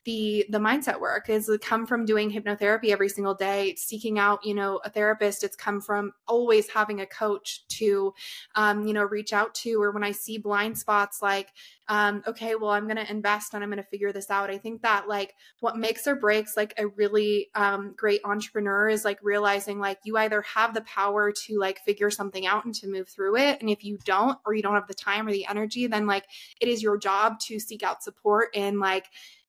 [0.06, 4.54] the the mindset work is come from doing hypnotherapy every single day seeking out you
[4.54, 5.44] know a therapist.
[5.44, 8.14] It's come from always having a coach to
[8.56, 11.50] um, you know reach out to or when i see blind spots like
[11.90, 14.50] um, okay well i'm going to invest and i'm going to figure this out.
[14.50, 19.06] I think that like what makes or breaks like a really um, great entrepreneur is
[19.06, 22.88] like realizing like you either have the power to like figure something out and to
[22.88, 25.46] move through it and if you don't or you don't have the time or the
[25.46, 26.26] energy then like
[26.60, 29.06] it is your job to seek out support and like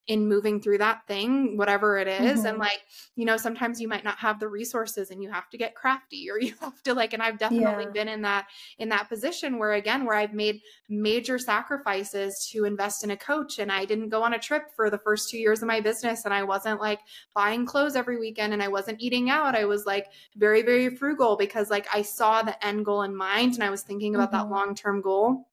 [0.06, 2.40] in moving through that thing, whatever it is.
[2.40, 2.46] Mm-hmm.
[2.46, 2.80] And like,
[3.16, 6.30] you know, sometimes you might not have the resources and you have to get crafty
[6.30, 7.90] or you have to like, and I've definitely yeah.
[7.90, 8.46] been in that,
[8.78, 13.58] in that position where again, where I've made major sacrifices to invest in a coach
[13.58, 16.26] and I didn't go on a trip for the first two years of my business
[16.26, 17.00] and I wasn't like
[17.34, 19.54] buying clothes every weekend and I wasn't eating out.
[19.54, 23.54] I was like very, very frugal because like I saw the end goal in mind
[23.54, 24.50] and I was thinking about mm-hmm.
[24.50, 25.48] that long term goal.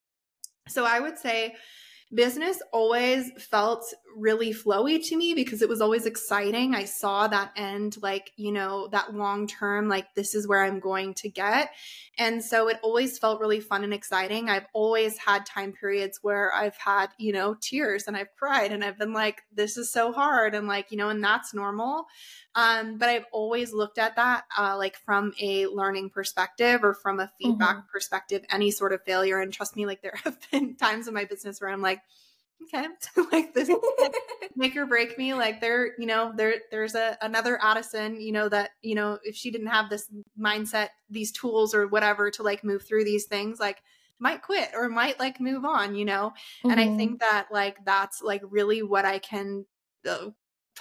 [0.67, 1.55] So I would say,
[2.13, 3.85] business always felt
[4.15, 6.75] really flowy to me because it was always exciting.
[6.75, 10.79] I saw that end, like, you know, that long term, like, this is where I'm
[10.79, 11.71] going to get.
[12.17, 14.49] And so it always felt really fun and exciting.
[14.49, 18.83] I've always had time periods where I've had, you know, tears and I've cried and
[18.83, 20.53] I've been like, this is so hard.
[20.53, 22.07] And like, you know, and that's normal.
[22.55, 27.19] Um, but I've always looked at that uh, like from a learning perspective or from
[27.19, 27.91] a feedback mm-hmm.
[27.91, 29.39] perspective, any sort of failure.
[29.39, 32.01] And trust me, like there have been times in my business where I'm like,
[32.63, 32.87] okay,
[33.31, 33.69] like this
[34.55, 35.33] make or break me.
[35.33, 39.35] Like there, you know, there there's a another Addison, you know, that, you know, if
[39.35, 43.59] she didn't have this mindset, these tools or whatever to like move through these things,
[43.59, 43.81] like
[44.19, 46.33] might quit or might like move on, you know?
[46.59, 46.69] Mm-hmm.
[46.71, 46.97] And I mm-hmm.
[46.97, 49.65] think that like that's like really what I can
[50.07, 50.29] uh,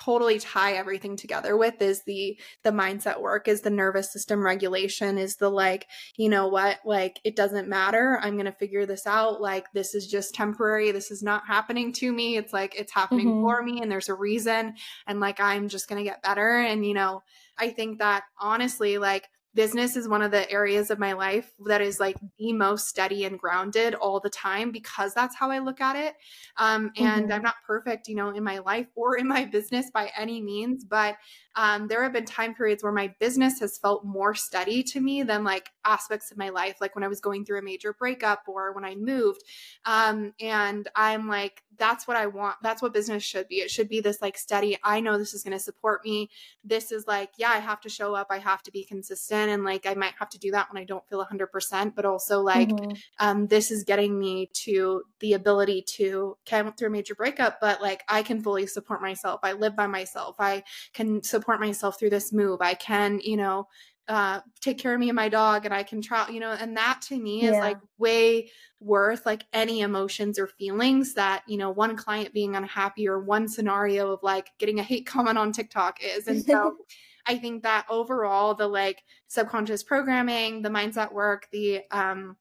[0.02, 5.18] totally tie everything together with is the the mindset work is the nervous system regulation
[5.18, 5.86] is the like
[6.16, 8.18] you know what like it doesn't matter.
[8.22, 9.40] I'm going to figure this out.
[9.40, 10.90] Like this is just temporary.
[10.90, 12.36] This is not happening to me.
[12.36, 13.42] It's like it's happening mm-hmm.
[13.42, 14.74] for me and there's a reason
[15.06, 16.58] and like i'm just going to get better.
[16.60, 17.22] And you know
[17.58, 21.80] i think that honestly like business is one of the areas of my life that
[21.80, 25.80] is like the most steady and grounded all the time because that's how I look
[25.80, 26.14] at it.
[26.56, 27.32] Um, and mm-hmm.
[27.32, 30.84] I'm not perfect, you know, in my life or in my business by any means,
[30.84, 31.16] but
[31.56, 35.22] um, there have been time periods where my business has felt more steady to me
[35.22, 38.42] than like aspects of my life, like when I was going through a major breakup
[38.46, 39.42] or when I moved.
[39.84, 42.56] Um, and I'm like, that's what I want.
[42.62, 43.56] That's what business should be.
[43.56, 46.28] It should be this like steady, I know this is going to support me.
[46.62, 48.26] This is like, yeah, I have to show up.
[48.30, 49.50] I have to be consistent.
[49.50, 52.42] And like, I might have to do that when I don't feel 100%, but also
[52.42, 52.92] like, mm-hmm.
[53.18, 57.14] um, this is getting me to the ability to, okay, I went through a major
[57.14, 59.40] breakup, but like, I can fully support myself.
[59.42, 60.36] I live by myself.
[60.38, 62.60] I can support myself through this move.
[62.60, 63.68] I can, you know,
[64.08, 66.76] uh, take care of me and my dog and I can try, you know, and
[66.76, 67.60] that to me is yeah.
[67.60, 73.06] like way worth like any emotions or feelings that, you know, one client being unhappy
[73.06, 76.26] or one scenario of like getting a hate comment on TikTok is.
[76.26, 76.76] And so
[77.26, 82.36] I think that overall the like subconscious programming, the mindset work, the um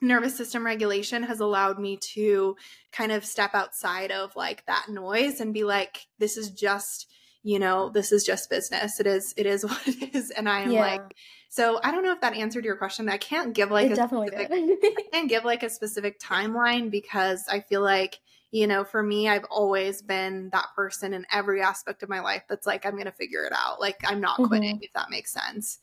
[0.00, 2.56] nervous system regulation has allowed me to
[2.92, 7.10] kind of step outside of like that noise and be like this is just
[7.44, 8.98] you know, this is just business.
[8.98, 10.30] It is, it is what it is.
[10.30, 10.80] And I am yeah.
[10.80, 11.14] like,
[11.50, 13.08] so I don't know if that answered your question.
[13.08, 14.50] I can't give like it a definitely specific,
[14.82, 18.18] I can't give like a specific timeline because I feel like,
[18.50, 22.42] you know, for me, I've always been that person in every aspect of my life
[22.48, 23.80] that's like, I'm going to figure it out.
[23.80, 24.46] Like, I'm not mm-hmm.
[24.46, 25.78] quitting, if that makes sense.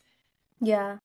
[0.59, 0.97] Yeah.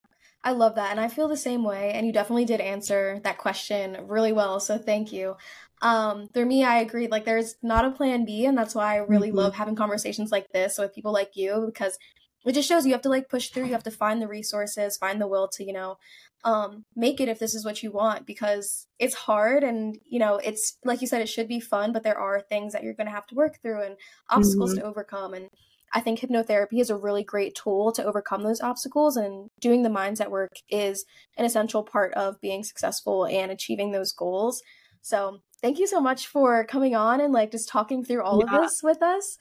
[0.47, 0.93] I love that.
[0.93, 1.91] And I feel the same way.
[1.93, 4.61] And you definitely did answer that question really well.
[4.61, 5.37] So thank you.
[5.83, 7.09] Um, for me, I agree.
[7.09, 8.47] Like, there's not a plan B.
[8.47, 9.39] And that's why I really mm-hmm.
[9.39, 11.99] love having conversations like this with people like you because
[12.45, 13.67] it just shows you have to like push through.
[13.67, 15.99] You have to find the resources, find the will to, you know,
[16.45, 20.37] um, make it if this is what you want because it's hard and, you know,
[20.37, 23.09] it's like you said, it should be fun, but there are things that you're going
[23.09, 23.97] to have to work through and
[24.31, 24.83] obstacles mm-hmm.
[24.83, 25.35] to overcome.
[25.35, 25.51] And
[25.93, 29.89] I think hypnotherapy is a really great tool to overcome those obstacles, and doing the
[29.89, 31.05] mindset work is
[31.37, 34.63] an essential part of being successful and achieving those goals.
[35.01, 38.55] So, thank you so much for coming on and like just talking through all yeah.
[38.55, 39.37] of this with us.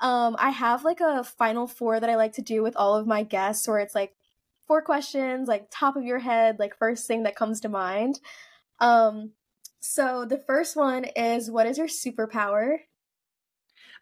[0.00, 3.06] Um, I have like a final four that I like to do with all of
[3.06, 4.16] my guests, where it's like
[4.66, 8.18] four questions, like top of your head, like first thing that comes to mind.
[8.80, 9.34] Um,
[9.78, 12.78] so the first one is what is your superpower?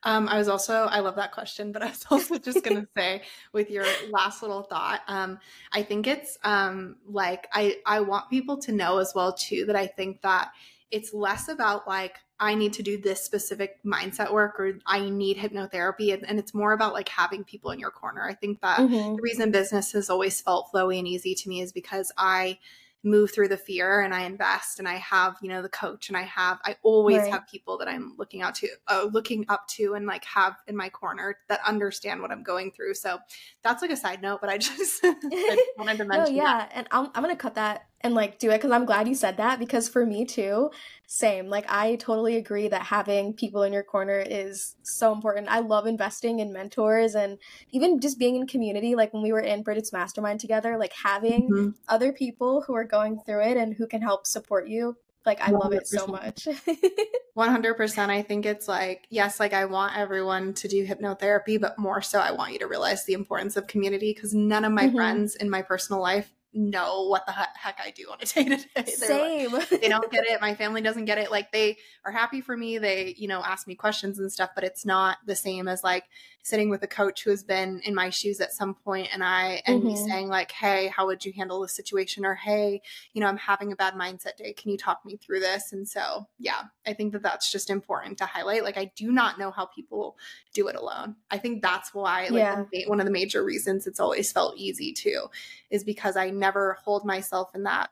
[0.03, 2.89] Um, I was also, I love that question, but I was also just going to
[2.97, 3.21] say
[3.53, 5.41] with your last little thought, um,
[5.73, 9.77] I think it's um, like, I, I want people to know as well, too, that
[9.77, 10.53] I think that
[10.91, 15.39] it's less about like, I need to do this specific mindset work or I need
[15.39, 16.13] hypnotherapy.
[16.13, 18.23] And, and it's more about like having people in your corner.
[18.23, 19.17] I think that mm-hmm.
[19.17, 22.59] the reason business has always felt flowy and easy to me is because I,
[23.07, 26.17] move through the fear and I invest and I have, you know, the coach and
[26.17, 27.31] I have, I always right.
[27.31, 30.77] have people that I'm looking out to, uh, looking up to and like have in
[30.77, 32.95] my corner that understand what I'm going through.
[32.95, 33.19] So
[33.63, 36.35] that's like a side note, but I just, I wanted to mention.
[36.35, 36.59] no, yeah.
[36.59, 36.73] That.
[36.75, 39.15] And I'm, I'm going to cut that and like do it because I'm glad you
[39.15, 40.71] said that because for me too,
[41.07, 41.47] same.
[41.47, 45.49] Like I totally agree that having people in your corner is so important.
[45.49, 47.39] I love investing in mentors and
[47.71, 48.95] even just being in community.
[48.95, 51.71] Like when we were in Bridget's mastermind together, like having mm-hmm.
[51.89, 54.97] other people who are going through it and who can help support you.
[55.25, 55.59] Like I 100%.
[55.59, 56.47] love it so much.
[57.37, 58.11] 100%.
[58.11, 62.21] I think it's like, yes, like I want everyone to do hypnotherapy, but more so
[62.21, 64.97] I want you to realize the importance of community because none of my mm-hmm.
[64.97, 68.57] friends in my personal life know what the heck I do on a day to
[68.57, 68.91] day.
[68.91, 69.53] Same.
[69.53, 70.41] Like, they don't get it.
[70.41, 71.31] My family doesn't get it.
[71.31, 72.79] Like they are happy for me.
[72.79, 76.05] They, you know, ask me questions and stuff, but it's not the same as like
[76.47, 79.61] sitting with a coach who has been in my shoes at some point and I
[79.67, 79.89] and mm-hmm.
[79.89, 82.83] me saying like, "Hey, how would you handle this situation?" or "Hey,
[83.13, 84.53] you know, I'm having a bad mindset day.
[84.53, 88.19] Can you talk me through this?" And so, yeah, I think that that's just important
[88.19, 88.63] to highlight.
[88.63, 90.17] Like I do not know how people
[90.55, 91.17] do it alone.
[91.33, 92.35] I think that's why like
[92.73, 92.87] yeah.
[92.87, 95.27] one of the major reasons it's always felt easy too
[95.71, 97.91] is because I never hold myself in that,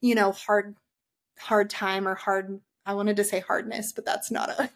[0.00, 0.74] you know, hard
[1.38, 4.70] hard time or hard I wanted to say hardness, but that's not a,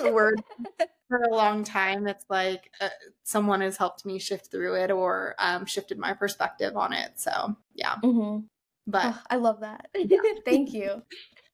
[0.00, 0.42] a word
[1.14, 2.88] for a long time it's like uh,
[3.22, 7.56] someone has helped me shift through it or um, shifted my perspective on it so
[7.74, 7.96] yeah.
[8.02, 8.44] Mm-hmm.
[8.86, 9.88] but oh, i love that.
[9.94, 10.18] Yeah.
[10.44, 11.02] thank you.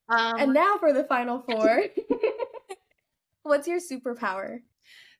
[0.09, 1.83] Um, and now for the final four.
[3.43, 4.61] What's your superpower?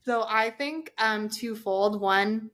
[0.03, 2.01] So i think um twofold.
[2.01, 2.49] One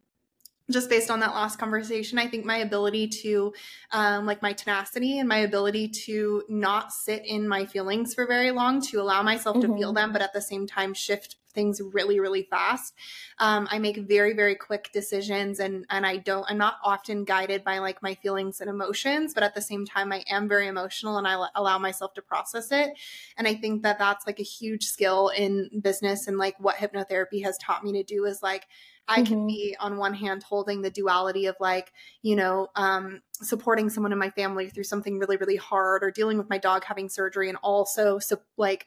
[0.70, 3.54] just based on that last conversation i think my ability to
[3.92, 8.52] um, like my tenacity and my ability to not sit in my feelings for very
[8.52, 9.72] long to allow myself mm-hmm.
[9.72, 9.96] to feel mm-hmm.
[9.96, 12.94] them but at the same time shift things really really fast
[13.40, 17.64] um, i make very very quick decisions and and i don't i'm not often guided
[17.64, 21.18] by like my feelings and emotions but at the same time i am very emotional
[21.18, 22.92] and i l- allow myself to process it
[23.38, 27.44] and i think that that's like a huge skill in business and like what hypnotherapy
[27.44, 28.68] has taught me to do is like
[29.08, 29.48] I can mm-hmm.
[29.48, 34.18] be on one hand holding the duality of like, you know, um, supporting someone in
[34.20, 37.58] my family through something really, really hard or dealing with my dog having surgery and
[37.64, 38.86] also so like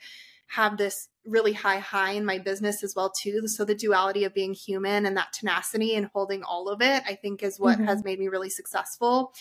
[0.51, 4.35] have this really high high in my business as well too so the duality of
[4.35, 7.87] being human and that tenacity and holding all of it i think is what mm-hmm.
[7.87, 9.33] has made me really successful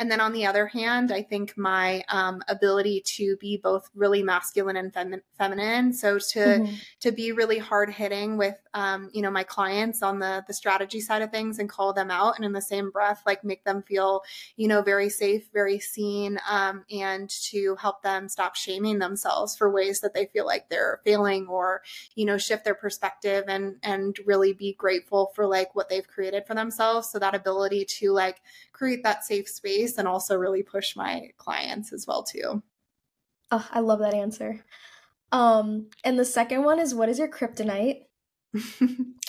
[0.00, 4.22] and then on the other hand, I think my um, ability to be both really
[4.22, 6.74] masculine and fem- feminine, so to mm-hmm.
[7.00, 11.02] to be really hard hitting with um, you know my clients on the the strategy
[11.02, 13.82] side of things and call them out, and in the same breath, like make them
[13.82, 14.22] feel
[14.56, 19.70] you know very safe, very seen, um, and to help them stop shaming themselves for
[19.70, 21.82] ways that they feel like they're failing, or
[22.14, 26.46] you know shift their perspective and and really be grateful for like what they've created
[26.46, 27.10] for themselves.
[27.10, 28.40] So that ability to like
[28.72, 32.62] create that safe space and also really push my clients as well too.
[33.50, 34.64] Oh, I love that answer.
[35.32, 38.02] Um, and the second one is what is your kryptonite?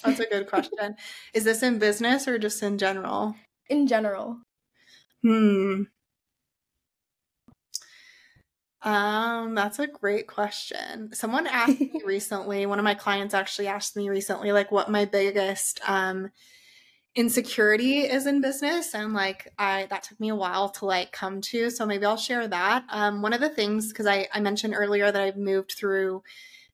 [0.03, 0.95] That's a good question.
[1.33, 3.35] is this in business or just in general?
[3.69, 4.39] In general.
[5.21, 5.83] Hmm.
[8.83, 11.13] Um, that's a great question.
[11.13, 15.05] Someone asked me recently, one of my clients actually asked me recently, like what my
[15.05, 16.31] biggest um
[17.15, 21.41] insecurity is in business and like i that took me a while to like come
[21.41, 22.85] to so maybe i'll share that.
[22.89, 26.23] Um, one of the things because I, I mentioned earlier that i've moved through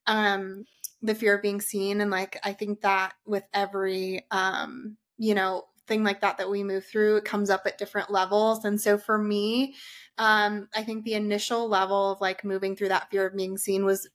[0.05, 0.65] um,
[1.01, 5.63] the fear of being seen and like i think that with every um, you know
[5.87, 8.65] thing like that that we move through it comes up at different levels.
[8.65, 9.73] And so for me
[10.19, 13.85] um, i think the initial level of like moving through that fear of being seen
[13.85, 14.07] was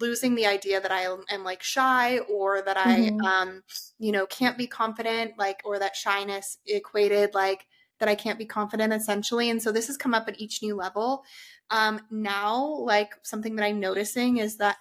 [0.00, 3.24] losing the idea that I am like shy or that mm-hmm.
[3.24, 3.62] I, um,
[3.98, 7.66] you know, can't be confident, like, or that shyness equated like
[8.00, 9.50] that I can't be confident essentially.
[9.50, 11.22] And so this has come up at each new level.
[11.70, 14.76] Um, now, like something that I'm noticing is that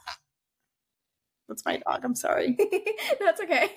[1.48, 2.06] that's my dog.
[2.06, 2.56] I'm sorry.
[3.20, 3.70] that's okay.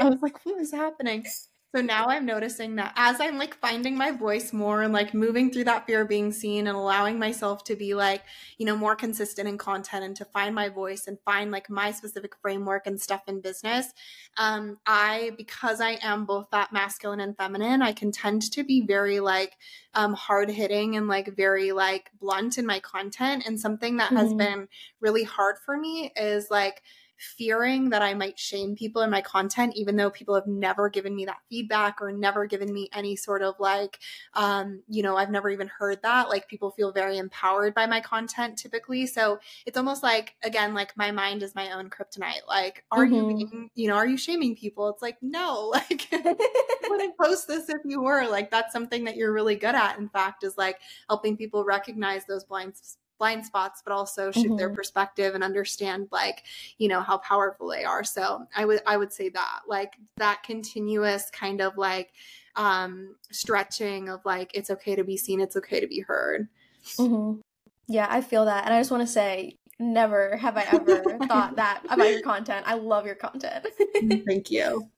[0.00, 1.26] I was like, what is happening?
[1.74, 5.50] So now I'm noticing that as I'm like finding my voice more and like moving
[5.50, 8.22] through that fear of being seen and allowing myself to be like,
[8.56, 11.90] you know, more consistent in content and to find my voice and find like my
[11.90, 13.92] specific framework and stuff in business.
[14.38, 18.80] Um, I, because I am both that masculine and feminine, I can tend to be
[18.86, 19.54] very like
[19.92, 23.44] um, hard hitting and like very like blunt in my content.
[23.46, 24.16] And something that mm-hmm.
[24.16, 24.68] has been
[25.02, 26.82] really hard for me is like,
[27.18, 31.14] fearing that I might shame people in my content, even though people have never given
[31.14, 33.98] me that feedback or never given me any sort of like,
[34.34, 36.28] um, you know, I've never even heard that.
[36.28, 39.06] Like people feel very empowered by my content typically.
[39.06, 42.46] So it's almost like, again, like my mind is my own kryptonite.
[42.46, 43.14] Like, are mm-hmm.
[43.14, 44.88] you being, you know, are you shaming people?
[44.88, 46.08] It's like, no, like,
[46.88, 48.26] wouldn't post this if you were.
[48.28, 50.78] Like, that's something that you're really good at, in fact, is like
[51.08, 52.76] helping people recognize those blind
[53.18, 54.56] blind spots but also shift mm-hmm.
[54.56, 56.44] their perspective and understand like
[56.78, 58.04] you know how powerful they are.
[58.04, 62.12] So i would i would say that like that continuous kind of like
[62.56, 66.48] um stretching of like it's okay to be seen it's okay to be heard.
[66.96, 67.40] Mm-hmm.
[67.88, 71.56] yeah i feel that and i just want to say never have i ever thought
[71.56, 72.64] that about your content.
[72.66, 73.66] I love your content.
[74.26, 74.88] Thank you.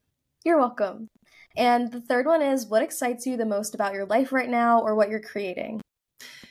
[0.44, 1.08] You're welcome.
[1.56, 4.80] And the third one is what excites you the most about your life right now
[4.80, 5.80] or what you're creating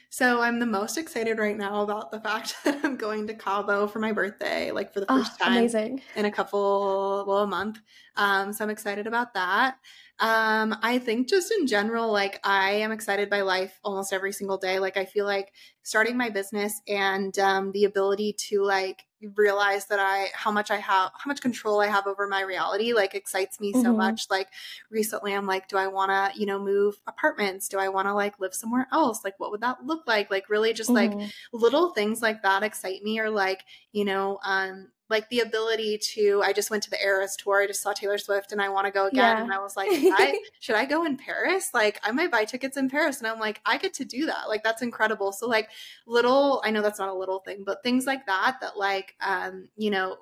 [0.10, 3.88] so I'm the most excited right now about the fact that I'm going to Cabo
[3.88, 6.02] for my birthday, like for the first oh, time amazing.
[6.16, 7.80] in a couple, well, a month.
[8.16, 9.76] Um, so I'm excited about that.
[10.20, 14.58] Um, I think just in general, like I am excited by life almost every single
[14.58, 14.80] day.
[14.80, 15.54] Like I feel like
[15.84, 19.06] starting my business and um, the ability to like
[19.36, 22.94] realize that I how much I have how much control I have over my reality
[22.94, 23.82] like excites me mm-hmm.
[23.82, 24.28] so much.
[24.30, 24.48] Like
[24.90, 27.68] recently I'm like, do I wanna, you know, move apartments?
[27.68, 29.22] Do I wanna like live somewhere else?
[29.24, 30.32] Like what would that look like?
[30.32, 31.20] Like really just mm-hmm.
[31.20, 35.98] like little things like that excite me or like, you know, um like the ability
[35.98, 38.70] to i just went to the eras tour i just saw taylor swift and i
[38.70, 39.44] want to go again yeah.
[39.44, 42.46] and i was like should I, should I go in paris like i might buy
[42.46, 45.48] tickets in paris and i'm like i get to do that like that's incredible so
[45.48, 45.70] like
[46.08, 49.68] little i know that's not a little thing but things like that that like um
[49.76, 50.18] you know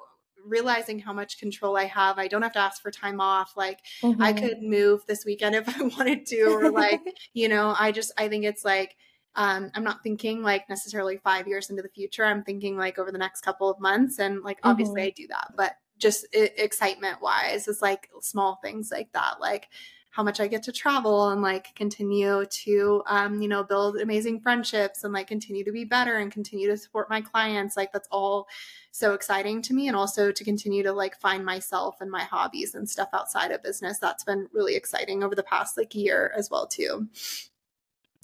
[0.47, 2.17] realizing how much control I have.
[2.17, 3.55] I don't have to ask for time off.
[3.55, 4.21] Like mm-hmm.
[4.21, 7.01] I could move this weekend if I wanted to, or like,
[7.33, 8.95] you know, I just, I think it's like,
[9.37, 12.25] um, I'm not thinking like necessarily five years into the future.
[12.25, 14.19] I'm thinking like over the next couple of months.
[14.19, 15.07] And like, obviously, mm-hmm.
[15.07, 19.69] I do that, but just it, excitement wise, it's like small things like that, like
[20.09, 24.39] how much I get to travel and like continue to, um, you know, build amazing
[24.41, 27.77] friendships and like continue to be better and continue to support my clients.
[27.77, 28.47] Like, that's all
[28.89, 29.87] so exciting to me.
[29.87, 33.61] And also to continue to like find myself and my hobbies and stuff outside of
[33.61, 33.99] business.
[33.99, 37.07] That's been really exciting over the past like year as well, too.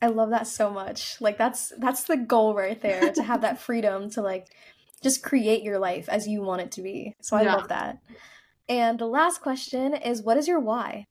[0.04, 1.22] I love that so much.
[1.22, 4.50] Like that's that's the goal right there to have that freedom to like
[5.02, 7.16] just create your life as you want it to be.
[7.22, 7.56] So I yeah.
[7.56, 8.00] love that.
[8.68, 11.06] And the last question is what is your why?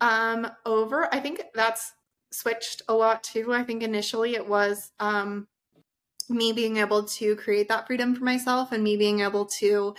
[0.00, 1.92] Um over I think that's
[2.30, 3.52] switched a lot too.
[3.52, 5.46] I think initially it was um
[6.30, 9.94] me being able to create that freedom for myself and me being able to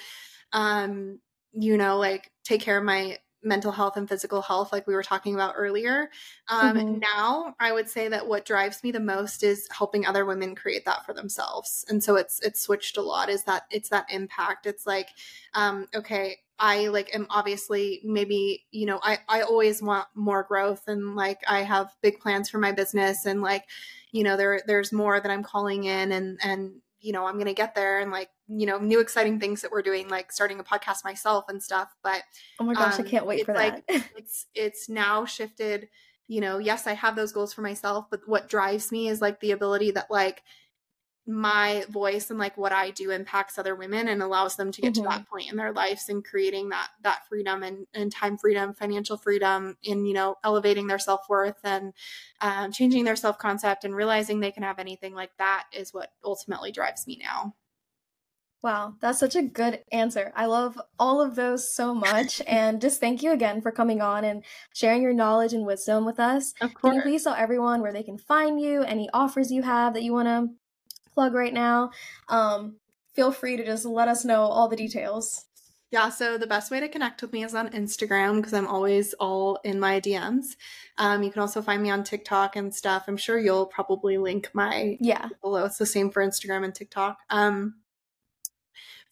[0.53, 1.19] um
[1.51, 5.03] you know like take care of my mental health and physical health like we were
[5.03, 6.09] talking about earlier.
[6.47, 6.99] Um, mm-hmm.
[6.99, 10.85] now i would say that what drives me the most is helping other women create
[10.85, 11.85] that for themselves.
[11.89, 14.65] And so it's it's switched a lot is that it's that impact.
[14.65, 15.09] It's like
[15.53, 20.83] um, okay i like am obviously maybe you know i i always want more growth
[20.87, 23.65] and like i have big plans for my business and like
[24.11, 26.73] you know there there's more that i'm calling in and and
[27.03, 29.81] you know i'm gonna get there and like you know new exciting things that we're
[29.81, 32.23] doing like starting a podcast myself and stuff but
[32.59, 34.09] oh my gosh um, i can't wait for like, that.
[34.17, 35.89] it's it's now shifted
[36.27, 39.39] you know yes i have those goals for myself but what drives me is like
[39.41, 40.41] the ability that like
[41.25, 44.93] my voice and like what I do impacts other women and allows them to get
[44.93, 45.03] mm-hmm.
[45.03, 45.31] to that mm-hmm.
[45.31, 49.77] point in their lives and creating that that freedom and, and time freedom, financial freedom,
[49.87, 51.93] and you know elevating their self worth and
[52.41, 56.11] um, changing their self concept and realizing they can have anything like that is what
[56.25, 57.55] ultimately drives me now.
[58.61, 60.31] Wow, that's such a good answer.
[60.37, 62.41] I love all of those so much.
[62.47, 64.43] and just thank you again for coming on and
[64.73, 66.53] sharing your knowledge and wisdom with us.
[66.61, 66.91] Of course.
[66.91, 70.03] Can you please tell everyone where they can find you, any offers you have that
[70.03, 70.55] you want to
[71.13, 71.91] plug right now?
[72.29, 72.77] Um,
[73.13, 75.45] feel free to just let us know all the details.
[75.93, 79.13] Yeah, so the best way to connect with me is on Instagram because I'm always
[79.13, 80.55] all in my DMs.
[80.97, 83.03] Um, you can also find me on TikTok and stuff.
[83.07, 85.65] I'm sure you'll probably link my yeah below.
[85.65, 87.19] It's the same for Instagram and TikTok.
[87.29, 87.75] Um,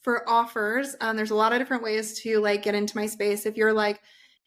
[0.01, 3.45] for offers, um, there's a lot of different ways to like get into my space.
[3.45, 4.01] If you're like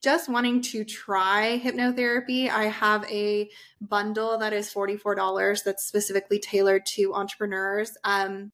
[0.05, 3.49] just wanting to try hypnotherapy, I have a
[3.81, 7.97] bundle that is $44 that's specifically tailored to entrepreneurs.
[8.05, 8.53] Um,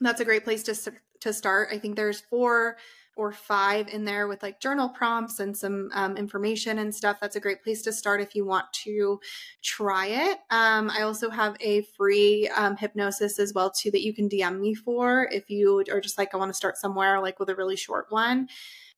[0.00, 1.68] that's a great place to to start.
[1.70, 2.76] I think there's four
[3.16, 7.18] or five in there with like journal prompts and some um, information and stuff.
[7.20, 9.20] That's a great place to start if you want to
[9.62, 10.38] try it.
[10.48, 14.60] Um, I also have a free um, hypnosis as well too that you can DM
[14.60, 17.54] me for if you are just like I want to start somewhere like with a
[17.54, 18.48] really short one.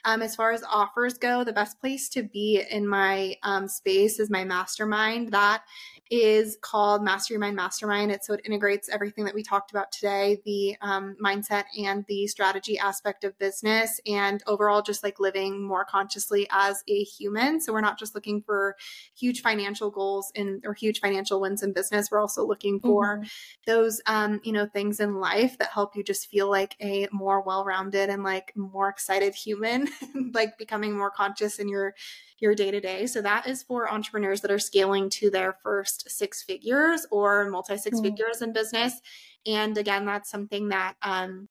[0.05, 4.19] Um, as far as offers go, the best place to be in my um, space
[4.19, 5.33] is my mastermind.
[5.33, 5.62] That
[6.11, 8.11] is called Master Your Mind Mastermind.
[8.11, 12.27] It so it integrates everything that we talked about today, the um, mindset and the
[12.27, 17.62] strategy aspect of business, and overall just like living more consciously as a human.
[17.62, 18.77] So we're not just looking for
[19.16, 22.11] huge financial goals in or huge financial wins in business.
[22.11, 23.27] We're also looking for mm-hmm.
[23.66, 27.41] those um, you know things in life that help you just feel like a more
[27.41, 29.89] well-rounded and like more excited human,
[30.32, 31.94] like becoming more conscious in your
[32.39, 33.06] your day to day.
[33.06, 37.77] So that is for entrepreneurs that are scaling to their first six figures or multi
[37.77, 38.02] six mm.
[38.02, 39.01] figures in business.
[39.47, 41.48] And again, that's something that um,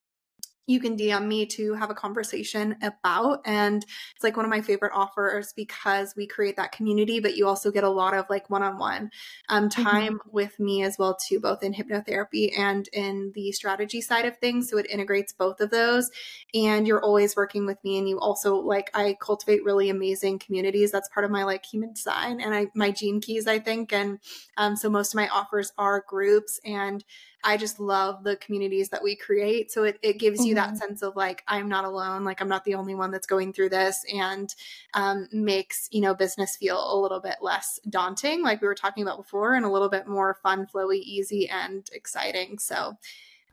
[0.71, 3.41] you can DM me to have a conversation about.
[3.45, 3.83] And
[4.15, 7.71] it's like one of my favorite offers because we create that community, but you also
[7.71, 9.11] get a lot of like one on one
[9.49, 10.29] time mm-hmm.
[10.31, 14.69] with me as well, too, both in hypnotherapy and in the strategy side of things.
[14.69, 16.09] So it integrates both of those.
[16.53, 17.97] And you're always working with me.
[17.97, 20.91] And you also like, I cultivate really amazing communities.
[20.91, 23.91] That's part of my like human design and I, my gene keys, I think.
[23.91, 24.19] And
[24.57, 27.03] um, so most of my offers are groups and
[27.43, 29.71] I just love the communities that we create.
[29.71, 30.49] So it, it gives mm-hmm.
[30.49, 30.77] you that mm-hmm.
[30.77, 32.23] sense of like, I'm not alone.
[32.23, 34.53] Like, I'm not the only one that's going through this and
[34.93, 39.03] um, makes, you know, business feel a little bit less daunting, like we were talking
[39.03, 42.59] about before, and a little bit more fun, flowy, easy, and exciting.
[42.59, 42.97] So,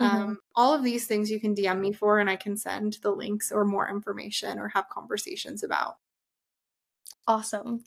[0.01, 0.05] mm-hmm.
[0.05, 3.11] um, all of these things you can DM me for, and I can send the
[3.11, 5.97] links or more information or have conversations about.
[7.27, 7.85] Awesome.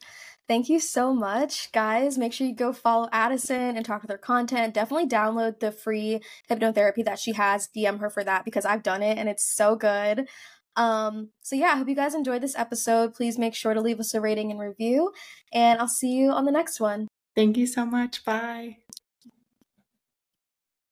[0.52, 2.18] Thank you so much, guys.
[2.18, 4.74] Make sure you go follow Addison and talk with her content.
[4.74, 6.20] Definitely download the free
[6.50, 7.70] hypnotherapy that she has.
[7.74, 10.28] DM her for that because I've done it and it's so good.
[10.76, 13.14] Um, so yeah, I hope you guys enjoyed this episode.
[13.14, 15.14] Please make sure to leave us a rating and review,
[15.54, 17.08] and I'll see you on the next one.
[17.34, 18.26] Thank you so much.
[18.26, 18.80] Bye.